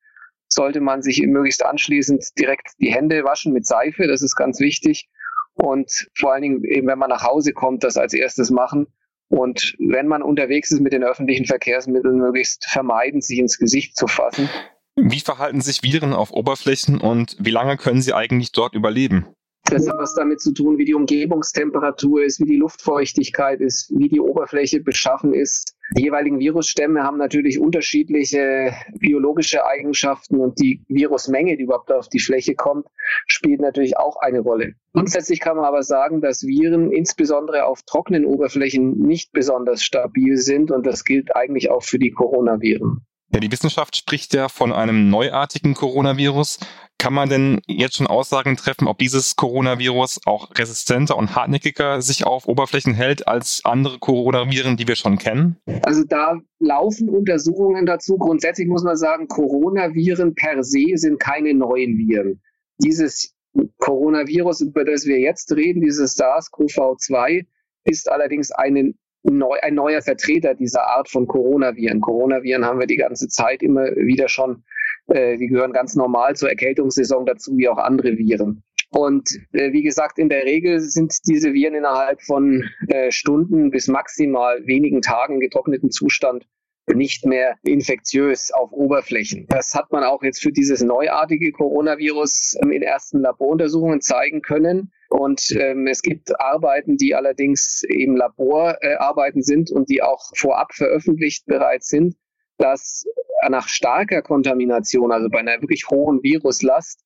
sollte 0.47 0.81
man 0.81 1.01
sich 1.01 1.21
möglichst 1.21 1.65
anschließend 1.65 2.25
direkt 2.37 2.69
die 2.79 2.93
Hände 2.93 3.23
waschen 3.23 3.53
mit 3.53 3.65
Seife. 3.65 4.07
Das 4.07 4.21
ist 4.21 4.35
ganz 4.35 4.59
wichtig. 4.59 5.09
Und 5.55 6.07
vor 6.15 6.33
allen 6.33 6.41
Dingen, 6.41 6.63
eben 6.63 6.87
wenn 6.87 6.97
man 6.97 7.09
nach 7.09 7.23
Hause 7.23 7.53
kommt, 7.53 7.83
das 7.83 7.97
als 7.97 8.13
erstes 8.13 8.49
machen 8.49 8.87
Und 9.29 9.75
wenn 9.79 10.07
man 10.07 10.21
unterwegs 10.21 10.71
ist 10.71 10.79
mit 10.79 10.93
den 10.93 11.03
öffentlichen 11.03 11.45
Verkehrsmitteln, 11.45 12.17
möglichst 12.17 12.65
vermeiden, 12.65 13.21
sich 13.21 13.39
ins 13.39 13.57
Gesicht 13.57 13.97
zu 13.97 14.07
fassen. 14.07 14.49
Wie 14.95 15.19
verhalten 15.19 15.61
sich 15.61 15.81
Viren 15.81 16.13
auf 16.13 16.31
Oberflächen 16.31 17.01
und 17.01 17.35
wie 17.39 17.49
lange 17.49 17.77
können 17.77 18.01
sie 18.01 18.13
eigentlich 18.13 18.51
dort 18.51 18.75
überleben? 18.75 19.25
Das 19.69 19.87
hat 19.87 19.97
was 19.97 20.13
damit 20.13 20.41
zu 20.41 20.53
tun, 20.53 20.77
wie 20.77 20.85
die 20.85 20.93
Umgebungstemperatur 20.93 22.23
ist, 22.23 22.39
wie 22.41 22.45
die 22.45 22.57
Luftfeuchtigkeit 22.57 23.61
ist, 23.61 23.91
wie 23.95 24.09
die 24.09 24.19
Oberfläche 24.19 24.81
beschaffen 24.81 25.33
ist. 25.33 25.75
Die 25.95 26.03
jeweiligen 26.03 26.39
Virusstämme 26.39 27.03
haben 27.03 27.17
natürlich 27.17 27.59
unterschiedliche 27.59 28.73
biologische 28.99 29.65
Eigenschaften 29.65 30.39
und 30.39 30.59
die 30.59 30.83
Virusmenge, 30.89 31.55
die 31.55 31.63
überhaupt 31.63 31.91
auf 31.91 32.09
die 32.09 32.19
Fläche 32.19 32.55
kommt, 32.55 32.87
spielt 33.27 33.61
natürlich 33.61 33.97
auch 33.97 34.17
eine 34.17 34.41
Rolle. 34.41 34.73
Grundsätzlich 34.93 35.39
kann 35.39 35.55
man 35.55 35.65
aber 35.65 35.83
sagen, 35.83 36.21
dass 36.21 36.43
Viren 36.43 36.91
insbesondere 36.91 37.65
auf 37.65 37.83
trockenen 37.83 38.25
Oberflächen 38.25 38.97
nicht 38.99 39.31
besonders 39.31 39.83
stabil 39.83 40.37
sind 40.37 40.71
und 40.71 40.85
das 40.85 41.05
gilt 41.05 41.35
eigentlich 41.35 41.71
auch 41.71 41.83
für 41.83 41.99
die 41.99 42.11
Coronaviren. 42.11 43.05
Ja, 43.33 43.39
die 43.39 43.51
Wissenschaft 43.51 43.95
spricht 43.95 44.35
ja 44.35 44.47
von 44.47 44.71
einem 44.71 45.09
neuartigen 45.09 45.73
Coronavirus. 45.73 46.59
Kann 46.97 47.13
man 47.13 47.27
denn 47.27 47.59
jetzt 47.67 47.97
schon 47.97 48.07
Aussagen 48.07 48.55
treffen, 48.55 48.87
ob 48.87 48.97
dieses 48.97 49.35
Coronavirus 49.35 50.21
auch 50.25 50.51
resistenter 50.57 51.17
und 51.17 51.35
hartnäckiger 51.35 52.01
sich 52.01 52.25
auf 52.25 52.47
Oberflächen 52.47 52.93
hält 52.93 53.27
als 53.27 53.61
andere 53.65 53.99
Coronaviren, 53.99 54.77
die 54.77 54.87
wir 54.87 54.95
schon 54.95 55.17
kennen? 55.17 55.57
Also 55.81 56.03
da 56.05 56.39
laufen 56.59 57.09
Untersuchungen 57.09 57.85
dazu. 57.85 58.17
Grundsätzlich 58.17 58.67
muss 58.67 58.83
man 58.83 58.95
sagen, 58.95 59.27
Coronaviren 59.27 60.33
per 60.33 60.63
se 60.63 60.95
sind 60.95 61.19
keine 61.19 61.53
neuen 61.53 61.97
Viren. 61.97 62.41
Dieses 62.77 63.35
Coronavirus, 63.79 64.61
über 64.61 64.85
das 64.85 65.05
wir 65.05 65.19
jetzt 65.19 65.51
reden, 65.55 65.81
dieses 65.81 66.17
SARS-CoV-2, 66.17 67.45
ist 67.83 68.09
allerdings 68.09 68.51
eine 68.51 68.93
neu, 69.23 69.57
ein 69.61 69.75
neuer 69.75 70.01
Vertreter 70.01 70.53
dieser 70.53 70.85
Art 70.87 71.09
von 71.09 71.27
Coronaviren. 71.27 72.01
Coronaviren 72.01 72.65
haben 72.65 72.79
wir 72.79 72.87
die 72.87 72.97
ganze 72.97 73.27
Zeit 73.27 73.61
immer 73.61 73.83
wieder 73.95 74.27
schon, 74.27 74.63
äh, 75.07 75.37
die 75.37 75.47
gehören 75.47 75.73
ganz 75.73 75.95
normal 75.95 76.35
zur 76.35 76.49
Erkältungssaison 76.49 77.25
dazu, 77.25 77.57
wie 77.57 77.69
auch 77.69 77.77
andere 77.77 78.17
Viren. 78.17 78.63
Und 78.89 79.39
äh, 79.53 79.71
wie 79.73 79.81
gesagt, 79.81 80.19
in 80.19 80.29
der 80.29 80.45
Regel 80.45 80.79
sind 80.79 81.17
diese 81.25 81.53
Viren 81.53 81.73
innerhalb 81.73 82.21
von 82.21 82.63
äh, 82.87 83.11
Stunden 83.11 83.71
bis 83.71 83.87
maximal 83.87 84.65
wenigen 84.67 85.01
Tagen 85.01 85.39
getrockneten 85.39 85.89
Zustand 85.89 86.45
nicht 86.87 87.25
mehr 87.25 87.55
infektiös 87.63 88.51
auf 88.51 88.71
Oberflächen. 88.71 89.47
Das 89.49 89.73
hat 89.73 89.91
man 89.91 90.03
auch 90.03 90.21
jetzt 90.21 90.41
für 90.41 90.51
dieses 90.51 90.83
neuartige 90.83 91.51
Coronavirus 91.51 92.57
ähm, 92.61 92.71
in 92.71 92.81
ersten 92.81 93.21
Laboruntersuchungen 93.21 94.01
zeigen 94.01 94.41
können. 94.41 94.91
Und 95.09 95.51
ähm, 95.51 95.87
es 95.87 96.01
gibt 96.01 96.39
Arbeiten, 96.39 96.97
die 96.97 97.15
allerdings 97.15 97.83
eben 97.87 98.17
Laborarbeiten 98.17 99.41
äh, 99.41 99.43
sind 99.43 99.71
und 99.71 99.89
die 99.89 100.01
auch 100.01 100.31
vorab 100.35 100.73
veröffentlicht 100.73 101.45
bereits 101.45 101.87
sind, 101.87 102.15
dass 102.57 103.05
nach 103.49 103.67
starker 103.67 104.21
Kontamination, 104.21 105.11
also 105.11 105.29
bei 105.29 105.39
einer 105.39 105.61
wirklich 105.61 105.87
hohen 105.89 106.23
Viruslast, 106.23 107.03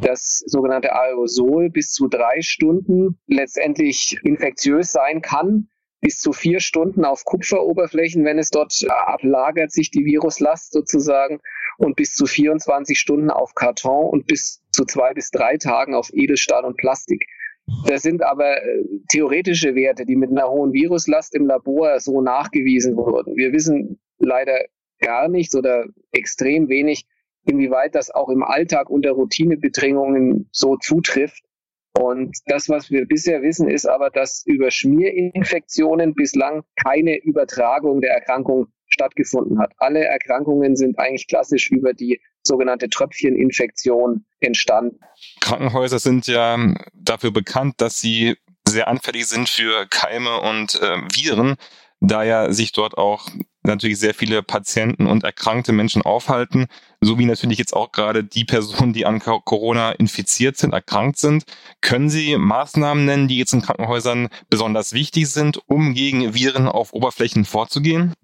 das 0.00 0.42
sogenannte 0.46 0.94
Aerosol 0.94 1.70
bis 1.70 1.92
zu 1.92 2.08
drei 2.08 2.40
Stunden 2.40 3.18
letztendlich 3.26 4.18
infektiös 4.22 4.90
sein 4.90 5.22
kann, 5.22 5.68
bis 6.00 6.18
zu 6.18 6.32
vier 6.32 6.60
Stunden 6.60 7.04
auf 7.04 7.24
Kupferoberflächen, 7.24 8.24
wenn 8.24 8.38
es 8.38 8.50
dort 8.50 8.84
ablagert, 8.88 9.72
sich 9.72 9.90
die 9.90 10.04
Viruslast 10.04 10.72
sozusagen, 10.72 11.40
und 11.78 11.96
bis 11.96 12.14
zu 12.14 12.26
24 12.26 12.98
Stunden 12.98 13.30
auf 13.30 13.54
Karton 13.54 14.08
und 14.08 14.26
bis 14.26 14.62
zu 14.72 14.84
zwei 14.84 15.12
bis 15.12 15.30
drei 15.30 15.56
Tagen 15.56 15.94
auf 15.94 16.10
Edelstahl 16.12 16.64
und 16.64 16.76
Plastik. 16.76 17.26
Das 17.86 18.02
sind 18.02 18.22
aber 18.22 18.62
äh, 18.62 18.84
theoretische 19.10 19.74
Werte, 19.74 20.06
die 20.06 20.16
mit 20.16 20.30
einer 20.30 20.48
hohen 20.48 20.72
Viruslast 20.72 21.34
im 21.34 21.46
Labor 21.46 21.98
so 21.98 22.20
nachgewiesen 22.20 22.96
wurden. 22.96 23.36
Wir 23.36 23.52
wissen 23.52 23.98
leider 24.18 24.56
gar 25.00 25.28
nichts 25.28 25.54
oder 25.54 25.86
extrem 26.12 26.68
wenig, 26.68 27.06
inwieweit 27.44 27.94
das 27.94 28.10
auch 28.10 28.28
im 28.28 28.42
Alltag 28.42 28.90
unter 28.90 29.12
Routinebedingungen 29.12 30.48
so 30.52 30.76
zutrifft. 30.76 31.42
Und 31.98 32.36
das, 32.46 32.68
was 32.68 32.90
wir 32.90 33.06
bisher 33.06 33.42
wissen, 33.42 33.68
ist 33.68 33.86
aber, 33.86 34.10
dass 34.10 34.42
über 34.44 34.70
Schmierinfektionen 34.70 36.14
bislang 36.14 36.62
keine 36.76 37.16
Übertragung 37.16 38.00
der 38.02 38.10
Erkrankung 38.10 38.66
stattgefunden 38.88 39.58
hat. 39.58 39.72
Alle 39.78 40.04
Erkrankungen 40.04 40.76
sind 40.76 40.98
eigentlich 40.98 41.26
klassisch 41.26 41.70
über 41.70 41.94
die 41.94 42.20
sogenannte 42.42 42.88
Tröpfcheninfektion 42.88 44.24
entstanden. 44.40 45.00
Krankenhäuser 45.40 45.98
sind 45.98 46.26
ja 46.26 46.58
dafür 46.94 47.32
bekannt, 47.32 47.74
dass 47.78 48.00
sie 48.00 48.36
sehr 48.68 48.88
anfällig 48.88 49.26
sind 49.26 49.48
für 49.48 49.86
Keime 49.86 50.40
und 50.40 50.80
äh, 50.80 50.98
Viren, 51.14 51.56
da 52.00 52.24
ja 52.24 52.52
sich 52.52 52.72
dort 52.72 52.98
auch 52.98 53.28
natürlich 53.66 53.98
sehr 53.98 54.14
viele 54.14 54.42
Patienten 54.42 55.06
und 55.06 55.24
erkrankte 55.24 55.72
Menschen 55.72 56.02
aufhalten, 56.02 56.66
so 57.00 57.18
wie 57.18 57.24
natürlich 57.24 57.58
jetzt 57.58 57.74
auch 57.74 57.92
gerade 57.92 58.24
die 58.24 58.44
Personen, 58.44 58.92
die 58.92 59.06
an 59.06 59.20
Corona 59.20 59.92
infiziert 59.92 60.56
sind, 60.56 60.72
erkrankt 60.72 61.18
sind. 61.18 61.44
Können 61.80 62.08
Sie 62.08 62.36
Maßnahmen 62.36 63.04
nennen, 63.04 63.28
die 63.28 63.38
jetzt 63.38 63.52
in 63.52 63.62
Krankenhäusern 63.62 64.28
besonders 64.48 64.92
wichtig 64.92 65.28
sind, 65.28 65.60
um 65.66 65.94
gegen 65.94 66.34
Viren 66.34 66.68
auf 66.68 66.92
Oberflächen 66.92 67.44
vorzugehen? 67.44 68.14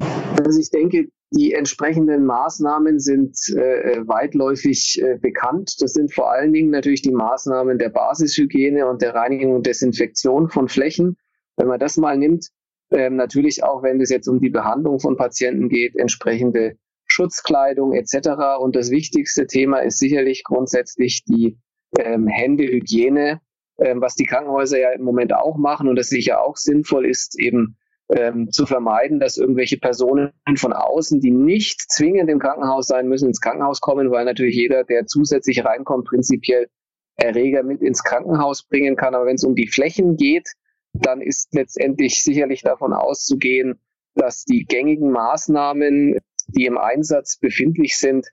Also 0.45 0.59
ich 0.59 0.71
denke, 0.71 1.09
die 1.35 1.55
entsprechenden 1.55 2.27
Maßnahmen 2.27 2.99
sind 2.99 3.37
äh, 3.51 4.07
weitläufig 4.07 5.01
äh, 5.03 5.17
bekannt. 5.19 5.77
Das 5.81 5.95
sind 5.95 6.13
vor 6.13 6.31
allen 6.31 6.53
Dingen 6.53 6.71
natürlich 6.71 7.01
die 7.01 7.13
Maßnahmen 7.13 7.79
der 7.79 7.89
Basishygiene 7.89 8.87
und 8.87 9.01
der 9.01 9.15
Reinigung 9.15 9.55
und 9.55 9.67
Desinfektion 9.67 10.51
von 10.51 10.69
Flächen. 10.69 11.17
Wenn 11.57 11.69
man 11.69 11.81
das 11.81 11.97
mal 11.97 12.19
nimmt, 12.19 12.49
ähm, 12.93 13.17
natürlich 13.17 13.65
auch, 13.65 13.83
wenn 13.83 14.01
es 14.01 14.11
jetzt 14.11 14.29
um 14.29 14.41
die 14.41 14.51
Behandlung 14.51 15.01
von 15.01 15.17
Patienten 15.17 15.69
geht, 15.69 15.97
entsprechende 15.97 16.77
Schutzkleidung 17.07 17.93
etc. 17.93 18.59
Und 18.61 18.77
das 18.77 18.91
wichtigste 18.91 19.47
Thema 19.47 19.79
ist 19.79 19.99
sicherlich 19.99 20.45
grundsätzlich 20.45 21.25
die 21.25 21.59
ähm, 21.99 22.27
Händehygiene, 22.27 23.41
ähm, 23.79 24.01
was 24.01 24.15
die 24.15 24.25
Krankenhäuser 24.25 24.79
ja 24.79 24.91
im 24.93 25.03
Moment 25.03 25.35
auch 25.35 25.57
machen 25.57 25.89
und 25.89 25.97
das 25.97 26.09
sicher 26.09 26.43
auch 26.43 26.57
sinnvoll 26.57 27.07
ist, 27.07 27.39
eben 27.39 27.77
ähm, 28.15 28.51
zu 28.51 28.67
vermeiden, 28.67 29.21
dass 29.21 29.37
irgendwelche 29.37 29.79
Personen 29.79 30.33
von 30.57 30.73
außen, 30.73 31.21
die 31.21 31.31
nicht 31.31 31.81
zwingend 31.91 32.31
im 32.31 32.39
Krankenhaus 32.39 32.87
sein 32.87 33.09
müssen, 33.09 33.29
ins 33.29 33.41
Krankenhaus 33.41 33.81
kommen, 33.81 34.11
weil 34.11 34.25
natürlich 34.25 34.57
jeder, 34.57 34.85
der 34.85 35.07
zusätzlich 35.07 35.65
reinkommt, 35.65 36.07
prinzipiell 36.07 36.69
Erreger 37.17 37.63
mit 37.63 37.83
ins 37.83 38.03
Krankenhaus 38.03 38.65
bringen 38.65 38.97
kann. 38.97 39.15
Aber 39.15 39.27
wenn 39.27 39.37
es 39.37 39.45
um 39.45 39.55
die 39.55 39.69
Flächen 39.69 40.17
geht, 40.17 40.49
dann 40.93 41.21
ist 41.21 41.55
letztendlich 41.55 42.23
sicherlich 42.23 42.63
davon 42.63 42.93
auszugehen, 42.93 43.81
dass 44.15 44.45
die 44.45 44.65
gängigen 44.65 45.11
Maßnahmen, 45.11 46.19
die 46.49 46.67
im 46.67 46.79
Einsatz 46.79 47.37
befindlich 47.39 47.97
sind, 47.97 48.27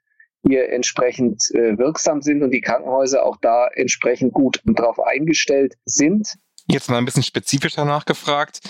hier 0.48 0.70
entsprechend 0.72 1.44
äh, 1.54 1.78
wirksam 1.78 2.22
sind 2.22 2.44
und 2.44 2.52
die 2.52 2.62
Krankenhäuser 2.62 3.26
auch 3.26 3.38
da 3.42 3.68
entsprechend 3.74 4.34
gut 4.34 4.62
darauf 4.66 5.00
eingestellt 5.00 5.76
sind. 5.86 6.36
Jetzt 6.68 6.90
mal 6.90 6.98
ein 6.98 7.06
bisschen 7.06 7.24
spezifischer 7.24 7.86
nachgefragt. 7.86 8.62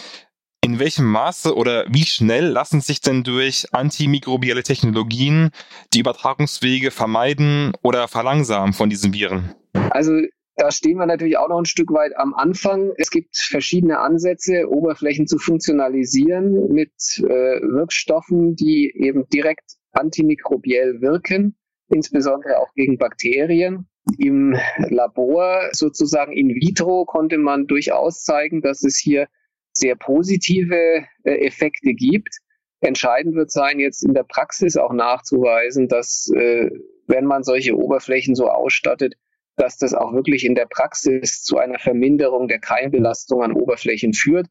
In 0.61 0.79
welchem 0.79 1.05
Maße 1.05 1.55
oder 1.55 1.85
wie 1.89 2.05
schnell 2.05 2.45
lassen 2.45 2.81
sich 2.81 3.01
denn 3.01 3.23
durch 3.23 3.67
antimikrobielle 3.71 4.63
Technologien 4.63 5.51
die 5.93 5.99
Übertragungswege 5.99 6.91
vermeiden 6.91 7.71
oder 7.81 8.07
verlangsamen 8.07 8.73
von 8.73 8.89
diesen 8.89 9.13
Viren? 9.13 9.55
Also 9.91 10.11
da 10.59 10.71
stehen 10.71 10.97
wir 10.97 11.05
natürlich 11.05 11.37
auch 11.37 11.47
noch 11.47 11.59
ein 11.59 11.65
Stück 11.65 11.91
weit 11.93 12.17
am 12.17 12.33
Anfang. 12.33 12.91
Es 12.97 13.11
gibt 13.11 13.37
verschiedene 13.37 13.99
Ansätze, 13.99 14.69
Oberflächen 14.69 15.25
zu 15.25 15.37
funktionalisieren 15.37 16.67
mit 16.73 16.91
äh, 17.19 17.61
Wirkstoffen, 17.61 18.57
die 18.57 18.91
eben 18.93 19.27
direkt 19.29 19.77
antimikrobiell 19.93 20.99
wirken, 20.99 21.55
insbesondere 21.87 22.59
auch 22.59 22.73
gegen 22.73 22.97
Bakterien. 22.97 23.87
Im 24.17 24.57
Labor, 24.89 25.69
sozusagen 25.71 26.33
in 26.33 26.49
vitro, 26.49 27.05
konnte 27.05 27.37
man 27.37 27.67
durchaus 27.67 28.23
zeigen, 28.23 28.61
dass 28.61 28.83
es 28.83 28.97
hier 28.97 29.27
sehr 29.71 29.95
positive 29.95 31.05
äh, 31.23 31.45
Effekte 31.45 31.93
gibt. 31.93 32.35
Entscheidend 32.81 33.35
wird 33.35 33.51
sein, 33.51 33.79
jetzt 33.79 34.03
in 34.03 34.13
der 34.13 34.23
Praxis 34.23 34.75
auch 34.75 34.91
nachzuweisen, 34.91 35.87
dass 35.87 36.29
äh, 36.35 36.69
wenn 37.07 37.23
man 37.23 37.43
solche 37.43 37.77
Oberflächen 37.77 38.35
so 38.35 38.49
ausstattet, 38.49 39.15
dass 39.59 39.77
das 39.77 39.93
auch 39.93 40.13
wirklich 40.13 40.45
in 40.45 40.55
der 40.55 40.65
Praxis 40.65 41.43
zu 41.43 41.57
einer 41.57 41.79
Verminderung 41.79 42.47
der 42.47 42.59
Keimbelastung 42.59 43.43
an 43.43 43.53
Oberflächen 43.53 44.13
führt. 44.13 44.47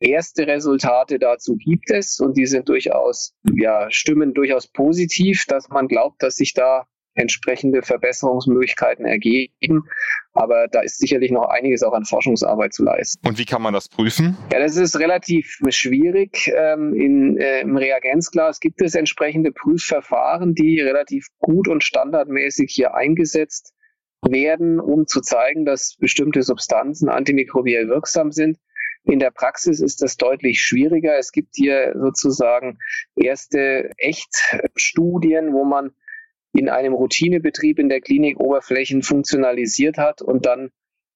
Erste 0.00 0.46
Resultate 0.46 1.18
dazu 1.18 1.56
gibt 1.56 1.90
es 1.90 2.20
und 2.20 2.36
die 2.36 2.46
sind 2.46 2.68
durchaus, 2.68 3.34
ja, 3.54 3.90
stimmen 3.90 4.32
durchaus 4.34 4.66
positiv, 4.66 5.44
dass 5.46 5.68
man 5.68 5.88
glaubt, 5.88 6.22
dass 6.22 6.36
sich 6.36 6.54
da 6.54 6.86
entsprechende 7.14 7.82
Verbesserungsmöglichkeiten 7.82 9.04
ergeben. 9.04 9.84
Aber 10.32 10.68
da 10.68 10.80
ist 10.80 10.98
sicherlich 10.98 11.30
noch 11.30 11.48
einiges 11.48 11.82
auch 11.82 11.92
an 11.92 12.04
Forschungsarbeit 12.04 12.72
zu 12.72 12.84
leisten. 12.84 13.26
Und 13.26 13.38
wie 13.38 13.44
kann 13.44 13.62
man 13.62 13.74
das 13.74 13.88
prüfen? 13.88 14.36
Ja, 14.52 14.60
das 14.60 14.76
ist 14.76 14.98
relativ 14.98 15.58
schwierig. 15.68 16.50
Ähm, 16.54 16.94
in, 16.94 17.36
äh, 17.38 17.60
Im 17.60 17.76
Reagenzglas 17.76 18.60
gibt 18.60 18.80
es 18.80 18.94
entsprechende 18.94 19.52
Prüfverfahren, 19.52 20.54
die 20.54 20.80
relativ 20.80 21.26
gut 21.38 21.68
und 21.68 21.82
standardmäßig 21.82 22.70
hier 22.72 22.94
eingesetzt 22.94 23.74
werden, 24.22 24.80
um 24.80 25.06
zu 25.06 25.20
zeigen, 25.20 25.64
dass 25.64 25.96
bestimmte 25.96 26.42
Substanzen 26.42 27.08
antimikrobiell 27.08 27.88
wirksam 27.88 28.32
sind. 28.32 28.58
In 29.04 29.18
der 29.18 29.30
Praxis 29.30 29.80
ist 29.80 30.02
das 30.02 30.16
deutlich 30.16 30.60
schwieriger. 30.60 31.16
Es 31.18 31.32
gibt 31.32 31.56
hier 31.56 31.94
sozusagen 31.98 32.78
erste 33.16 33.90
Echtstudien, 33.96 35.52
wo 35.52 35.64
man 35.64 35.92
in 36.52 36.68
einem 36.68 36.92
Routinebetrieb 36.92 37.78
in 37.78 37.88
der 37.88 38.00
Klinik 38.00 38.38
Oberflächen 38.38 39.02
funktionalisiert 39.02 39.98
hat 39.98 40.20
und 40.20 40.46
dann 40.46 40.70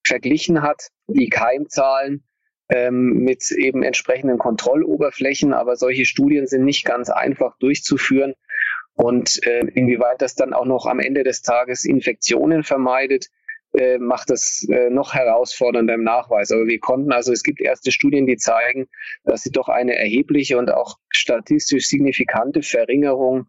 verglichen 0.06 0.62
hat, 0.62 0.88
die 1.08 1.28
Keimzahlen 1.28 2.24
ähm, 2.68 3.24
mit 3.24 3.50
eben 3.50 3.82
entsprechenden 3.82 4.38
Kontrolloberflächen. 4.38 5.52
Aber 5.52 5.76
solche 5.76 6.04
Studien 6.04 6.46
sind 6.46 6.64
nicht 6.64 6.84
ganz 6.84 7.10
einfach 7.10 7.58
durchzuführen. 7.58 8.34
Und 8.94 9.44
äh, 9.46 9.66
inwieweit 9.74 10.22
das 10.22 10.34
dann 10.34 10.52
auch 10.52 10.66
noch 10.66 10.86
am 10.86 11.00
Ende 11.00 11.24
des 11.24 11.42
Tages 11.42 11.84
Infektionen 11.84 12.62
vermeidet, 12.62 13.28
äh, 13.76 13.98
macht 13.98 14.30
das 14.30 14.66
äh, 14.70 14.88
noch 14.88 15.14
herausfordernder 15.14 15.94
im 15.94 16.04
Nachweis. 16.04 16.52
Aber 16.52 16.66
wir 16.66 16.78
konnten, 16.78 17.12
also 17.12 17.32
es 17.32 17.42
gibt 17.42 17.60
erste 17.60 17.90
Studien, 17.90 18.26
die 18.26 18.36
zeigen, 18.36 18.86
dass 19.24 19.42
sie 19.42 19.50
doch 19.50 19.68
eine 19.68 19.96
erhebliche 19.96 20.58
und 20.58 20.70
auch 20.72 20.98
statistisch 21.08 21.88
signifikante 21.88 22.62
Verringerung 22.62 23.46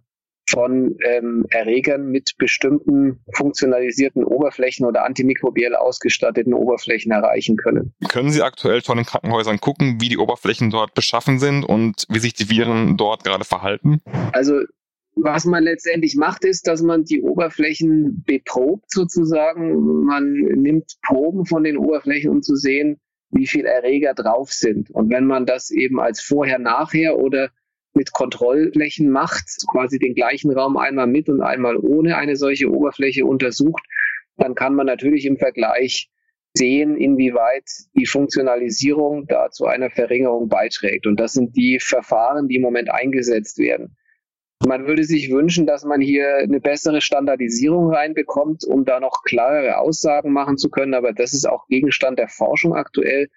von 0.49 0.95
ähm, 1.03 1.45
Erregern 1.49 2.07
mit 2.07 2.33
bestimmten 2.37 3.23
funktionalisierten 3.33 4.23
Oberflächen 4.23 4.85
oder 4.85 5.03
antimikrobiell 5.03 5.75
ausgestatteten 5.75 6.53
Oberflächen 6.53 7.11
erreichen 7.11 7.57
können. 7.57 7.93
Können 8.09 8.31
Sie 8.31 8.43
aktuell 8.43 8.83
schon 8.83 8.99
in 8.99 9.05
Krankenhäusern 9.05 9.59
gucken, 9.59 9.97
wie 9.99 10.09
die 10.09 10.17
Oberflächen 10.17 10.69
dort 10.69 10.93
beschaffen 10.93 11.39
sind 11.39 11.63
und 11.63 12.05
wie 12.09 12.19
sich 12.19 12.33
die 12.33 12.49
Viren 12.49 12.95
dort 12.95 13.23
gerade 13.23 13.43
verhalten? 13.43 14.01
Also 14.33 14.61
was 15.15 15.45
man 15.45 15.63
letztendlich 15.63 16.15
macht, 16.15 16.43
ist, 16.43 16.67
dass 16.67 16.81
man 16.81 17.05
die 17.05 17.21
Oberflächen 17.21 18.23
beprobt 18.25 18.91
sozusagen. 18.91 20.03
Man 20.05 20.33
nimmt 20.33 20.97
Proben 21.01 21.45
von 21.45 21.63
den 21.63 21.77
Oberflächen, 21.77 22.29
um 22.29 22.41
zu 22.41 22.55
sehen, 22.55 22.99
wie 23.31 23.47
viel 23.47 23.65
Erreger 23.65 24.13
drauf 24.13 24.51
sind. 24.51 24.91
Und 24.91 25.09
wenn 25.09 25.25
man 25.25 25.45
das 25.45 25.71
eben 25.71 25.99
als 25.99 26.21
vorher-nachher 26.21 27.17
oder 27.17 27.49
mit 27.93 28.11
Kontrollflächen 28.11 29.09
macht, 29.09 29.45
quasi 29.71 29.99
den 29.99 30.15
gleichen 30.15 30.51
Raum 30.51 30.75
einmal 30.77 31.07
mit 31.07 31.29
und 31.29 31.41
einmal 31.41 31.77
ohne 31.77 32.17
eine 32.17 32.35
solche 32.35 32.69
Oberfläche 32.69 33.25
untersucht, 33.25 33.83
dann 34.37 34.53
kann 34.53 34.75
man 34.75 34.85
natürlich 34.85 35.25
im 35.25 35.37
Vergleich 35.37 36.09
sehen, 36.53 36.97
inwieweit 36.97 37.69
die 37.95 38.05
Funktionalisierung 38.05 39.27
da 39.27 39.49
zu 39.49 39.65
einer 39.65 39.89
Verringerung 39.89 40.49
beiträgt. 40.49 41.07
Und 41.07 41.19
das 41.19 41.33
sind 41.33 41.55
die 41.55 41.79
Verfahren, 41.79 42.47
die 42.49 42.55
im 42.55 42.61
Moment 42.61 42.91
eingesetzt 42.91 43.57
werden. 43.57 43.95
Man 44.63 44.87
würde 44.87 45.03
sich 45.03 45.31
wünschen, 45.31 45.65
dass 45.65 45.83
man 45.83 46.01
hier 46.01 46.37
eine 46.37 46.59
bessere 46.59 47.01
Standardisierung 47.01 47.93
reinbekommt, 47.93 48.63
um 48.63 48.85
da 48.85 48.99
noch 48.99 49.23
klarere 49.23 49.77
Aussagen 49.77 50.31
machen 50.31 50.57
zu 50.57 50.69
können. 50.69 50.93
Aber 50.93 51.13
das 51.13 51.33
ist 51.33 51.47
auch 51.47 51.67
Gegenstand 51.67 52.19
der 52.19 52.29
Forschung 52.29 52.73
aktuell, 52.73 53.27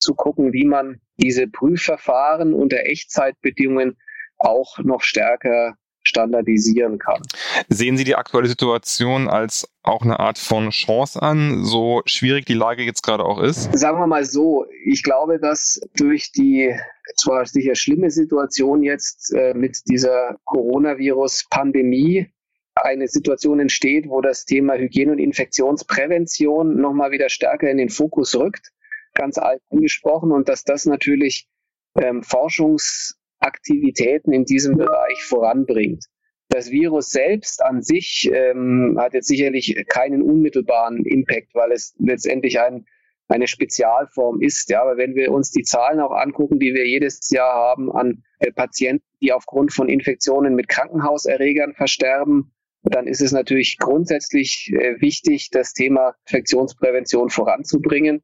zu 0.00 0.14
gucken, 0.14 0.52
wie 0.52 0.64
man 0.64 1.00
diese 1.16 1.48
Prüfverfahren 1.48 2.54
unter 2.54 2.86
Echtzeitbedingungen 2.86 3.96
auch 4.38 4.78
noch 4.78 5.02
stärker 5.02 5.76
standardisieren 6.08 6.98
kann. 6.98 7.22
Sehen 7.68 7.96
Sie 7.96 8.04
die 8.04 8.16
aktuelle 8.16 8.48
Situation 8.48 9.28
als 9.28 9.68
auch 9.82 10.02
eine 10.02 10.18
Art 10.18 10.38
von 10.38 10.70
Chance 10.70 11.22
an, 11.22 11.64
so 11.64 12.02
schwierig 12.04 12.46
die 12.46 12.54
Lage 12.54 12.82
jetzt 12.82 13.02
gerade 13.02 13.24
auch 13.24 13.40
ist? 13.40 13.70
Sagen 13.78 13.98
wir 13.98 14.06
mal 14.06 14.24
so, 14.24 14.66
ich 14.84 15.02
glaube, 15.02 15.38
dass 15.38 15.80
durch 15.96 16.32
die 16.32 16.74
zwar 17.16 17.46
sicher 17.46 17.74
schlimme 17.74 18.10
Situation 18.10 18.82
jetzt 18.82 19.32
äh, 19.34 19.54
mit 19.54 19.78
dieser 19.86 20.36
Coronavirus-Pandemie 20.44 22.28
eine 22.74 23.08
Situation 23.08 23.60
entsteht, 23.60 24.08
wo 24.08 24.20
das 24.20 24.44
Thema 24.44 24.74
Hygiene 24.74 25.12
und 25.12 25.18
Infektionsprävention 25.18 26.80
nochmal 26.80 27.10
wieder 27.10 27.28
stärker 27.28 27.70
in 27.70 27.78
den 27.78 27.88
Fokus 27.88 28.36
rückt, 28.36 28.72
ganz 29.14 29.38
alt 29.38 29.60
angesprochen, 29.70 30.32
und 30.32 30.48
dass 30.48 30.64
das 30.64 30.86
natürlich 30.86 31.48
ähm, 31.96 32.22
Forschungs 32.22 33.17
Aktivitäten 33.40 34.32
in 34.32 34.44
diesem 34.44 34.76
Bereich 34.76 35.24
voranbringt. 35.24 36.04
Das 36.48 36.70
Virus 36.70 37.10
selbst 37.10 37.62
an 37.62 37.82
sich 37.82 38.30
ähm, 38.32 38.96
hat 38.98 39.12
jetzt 39.12 39.28
sicherlich 39.28 39.84
keinen 39.88 40.22
unmittelbaren 40.22 41.04
Impact, 41.04 41.54
weil 41.54 41.72
es 41.72 41.94
letztendlich 41.98 42.58
ein, 42.58 42.86
eine 43.28 43.46
Spezialform 43.46 44.40
ist. 44.40 44.70
Ja, 44.70 44.80
aber 44.82 44.96
wenn 44.96 45.14
wir 45.14 45.30
uns 45.30 45.50
die 45.50 45.62
Zahlen 45.62 46.00
auch 46.00 46.12
angucken, 46.12 46.58
die 46.58 46.72
wir 46.72 46.86
jedes 46.86 47.28
Jahr 47.30 47.52
haben 47.52 47.92
an 47.92 48.22
äh, 48.38 48.50
Patienten, 48.50 49.04
die 49.20 49.32
aufgrund 49.32 49.74
von 49.74 49.90
Infektionen 49.90 50.54
mit 50.54 50.68
Krankenhauserregern 50.68 51.74
versterben, 51.74 52.54
dann 52.82 53.06
ist 53.06 53.20
es 53.20 53.32
natürlich 53.32 53.76
grundsätzlich 53.78 54.72
äh, 54.72 55.00
wichtig, 55.00 55.50
das 55.50 55.74
Thema 55.74 56.14
Infektionsprävention 56.26 57.28
voranzubringen. 57.28 58.22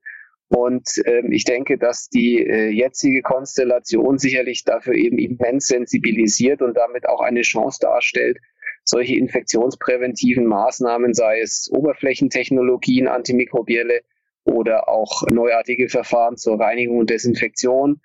Und 0.55 1.03
ähm, 1.05 1.33
ich 1.33 1.45
denke, 1.45 1.79
dass 1.79 2.09
die 2.09 2.39
äh, 2.39 2.69
jetzige 2.69 3.23
Konstellation 3.23 4.19
sicherlich 4.19 4.63
dafür 4.63 4.95
eben 4.95 5.19
immens 5.19 5.67
sensibilisiert 5.67 6.63
und 6.63 6.77
damit 6.77 7.09
auch 7.09 7.21
eine 7.21 7.43
Chance 7.43 7.79
darstellt, 7.81 8.39
solche 8.85 9.17
infektionspräventiven 9.17 10.47
Maßnahmen, 10.47 11.13
sei 11.13 11.41
es 11.41 11.69
Oberflächentechnologien, 11.73 13.09
antimikrobielle 13.09 14.03
oder 14.45 14.89
auch 14.89 15.23
neuartige 15.29 15.89
Verfahren 15.89 16.37
zur 16.37 16.61
Reinigung 16.61 16.99
und 16.99 17.11
Desinfektion, 17.11 18.01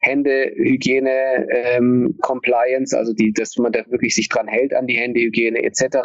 Händehygiene, 0.00 1.46
ähm, 1.50 2.18
Compliance, 2.20 2.98
also 2.98 3.12
die, 3.12 3.32
dass 3.32 3.56
man 3.58 3.70
da 3.70 3.84
wirklich 3.88 4.16
sich 4.16 4.28
dran 4.28 4.48
hält 4.48 4.74
an 4.74 4.88
die 4.88 4.96
Händehygiene 4.96 5.62
etc. 5.62 5.98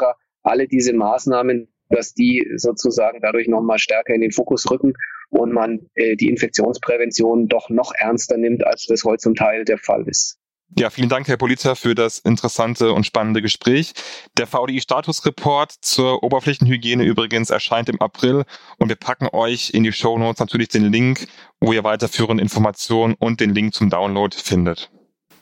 Alle 0.44 0.68
diese 0.68 0.94
Maßnahmen, 0.94 1.70
dass 1.90 2.14
die 2.14 2.48
sozusagen 2.58 3.20
dadurch 3.20 3.48
nochmal 3.48 3.80
stärker 3.80 4.14
in 4.14 4.22
den 4.22 4.32
Fokus 4.32 4.70
rücken 4.70 4.94
und 5.30 5.54
man 5.54 5.90
äh, 5.96 6.16
die 6.16 6.30
Infektionsprävention 6.30 7.48
doch 7.48 7.70
noch 7.70 7.94
ernster 7.98 8.38
nimmt, 8.38 8.66
als 8.66 8.86
das 8.88 9.04
heute 9.04 9.20
zum 9.20 9.36
Teil 9.36 9.66
der 9.66 9.78
Fall 9.78 10.08
ist. 10.08 10.38
Ja, 10.76 10.90
vielen 10.90 11.08
Dank, 11.08 11.28
Herr 11.30 11.38
Polizia, 11.38 11.76
für 11.76 11.96
das 11.96 12.20
interessante 12.20 12.92
und 12.92 13.06
spannende 13.06 13.42
Gespräch. 13.42 13.94
Der 14.38 14.48
VDI-Statusreport 14.48 15.72
zur 15.80 16.24
Oberflächenhygiene 16.24 17.06
übrigens 17.06 17.50
erscheint 17.50 17.88
im 17.88 18.02
April 18.02 18.44
und 18.78 18.90
wir 18.90 18.98
packen 18.98 19.30
euch 19.32 19.70
in 19.74 19.84
die 19.84 19.94
Show 19.94 20.18
Notes 20.18 20.40
natürlich 20.40 20.68
den 20.68 20.92
Link, 20.92 21.28
wo 21.62 21.72
ihr 21.72 21.86
weiterführende 21.86 22.44
Informationen 22.44 23.16
und 23.18 23.40
den 23.40 23.56
Link 23.56 23.74
zum 23.74 23.90
Download 23.90 24.36
findet. 24.36 24.92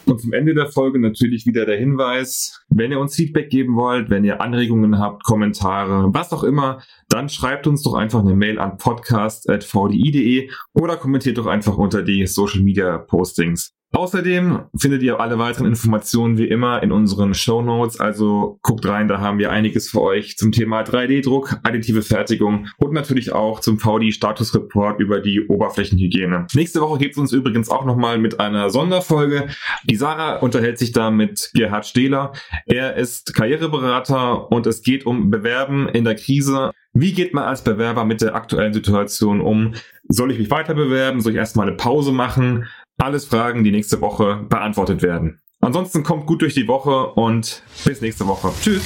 Und 0.06 0.22
zum 0.22 0.34
Ende 0.34 0.54
der 0.54 0.68
Folge 0.68 1.00
natürlich 1.00 1.46
wieder 1.46 1.66
der 1.66 1.78
Hinweis, 1.78 2.64
wenn 2.70 2.92
ihr 2.92 3.00
uns 3.00 3.16
Feedback 3.16 3.50
geben 3.50 3.76
wollt, 3.76 4.10
wenn 4.10 4.24
ihr 4.24 4.40
Anregungen 4.40 5.00
habt, 5.00 5.24
Kommentare, 5.24 6.14
was 6.14 6.32
auch 6.32 6.44
immer, 6.44 6.82
dann 7.10 7.28
schreibt 7.28 7.66
uns 7.68 7.82
doch 7.82 7.96
einfach 7.96 8.20
eine 8.20 8.36
Mail 8.36 8.60
an 8.60 8.78
podcast.vdi.de 8.78 10.50
oder 10.74 10.98
kommentiert 10.98 11.38
doch 11.38 11.48
einfach 11.48 11.78
unter 11.78 12.04
die 12.04 12.28
Social 12.28 12.62
Media 12.62 12.98
Postings. 13.00 13.75
Außerdem 13.92 14.64
findet 14.78 15.04
ihr 15.04 15.22
alle 15.22 15.40
weiteren 15.40 15.68
Informationen 15.68 16.38
wie 16.38 16.48
immer 16.48 16.84
in 16.84 16.92
unseren 16.92 17.34
Show 17.34 17.62
Notes, 17.62 18.00
also 18.00 18.60
guckt 18.62 18.86
rein, 18.86 19.08
da 19.08 19.22
haben 19.22 19.40
wir 19.40 19.52
einiges 19.52 19.90
für 19.90 20.02
euch 20.02 20.38
zum 20.38 20.52
Thema 20.52 20.82
3D-Druck, 20.82 21.60
additive 21.64 22.02
Fertigung 22.02 22.68
und 22.78 22.92
natürlich 22.92 23.32
auch 23.32 23.62
zum 23.62 23.80
VD-Status-Report 23.80 25.00
über 25.00 25.22
die 25.22 25.48
Oberflächenhygiene. 25.48 26.48
Nächste 26.54 26.82
Woche 26.82 27.00
gibt 27.00 27.14
es 27.14 27.18
uns 27.20 27.32
übrigens 27.32 27.70
auch 27.70 27.86
nochmal 27.86 28.18
mit 28.18 28.40
einer 28.40 28.70
Sonderfolge. 28.70 29.48
Die 29.86 29.96
Sarah 29.96 30.40
unterhält 30.40 30.78
sich 30.78 30.92
da 30.92 31.10
mit 31.10 31.52
Gerhard 31.54 31.86
Stehler. 31.86 32.34
Er 32.66 32.98
ist 32.98 33.34
Karriereberater 33.34 34.52
und 34.52 34.68
es 34.68 34.82
geht 34.82 35.06
um 35.06 35.32
Bewerben 35.32 35.88
in 35.88 36.04
der 36.04 36.16
Krise. 36.16 36.72
Wie 36.94 37.14
geht 37.14 37.34
man 37.34 37.46
als 37.46 37.64
Bewerber 37.64 38.04
mit 38.04 38.22
der 38.22 38.36
aktuellen 38.36 38.74
Situation 38.74 39.42
um? 39.42 39.74
Soll 40.08 40.32
ich 40.32 40.40
mich 40.40 40.52
weiter 40.52 40.74
bewerben? 40.74 41.22
Soll 41.22 41.34
ich 41.34 41.38
erstmal 41.38 41.68
eine 41.68 41.78
Pause 41.78 42.12
machen? 42.12 42.68
Alles 43.06 43.26
Fragen, 43.26 43.64
die 43.64 43.70
nächste 43.70 44.02
Woche 44.02 44.48
beantwortet 44.50 45.04
werden. 45.04 45.40
Ansonsten 45.62 46.02
kommt 46.02 46.26
gut 46.26 46.42
durch 46.42 46.56
die 46.56 46.68
Woche 46.68 47.06
und 47.14 47.62
bis 47.86 48.02
nächste 48.02 48.26
Woche. 48.26 48.52
Tschüss. 48.60 48.82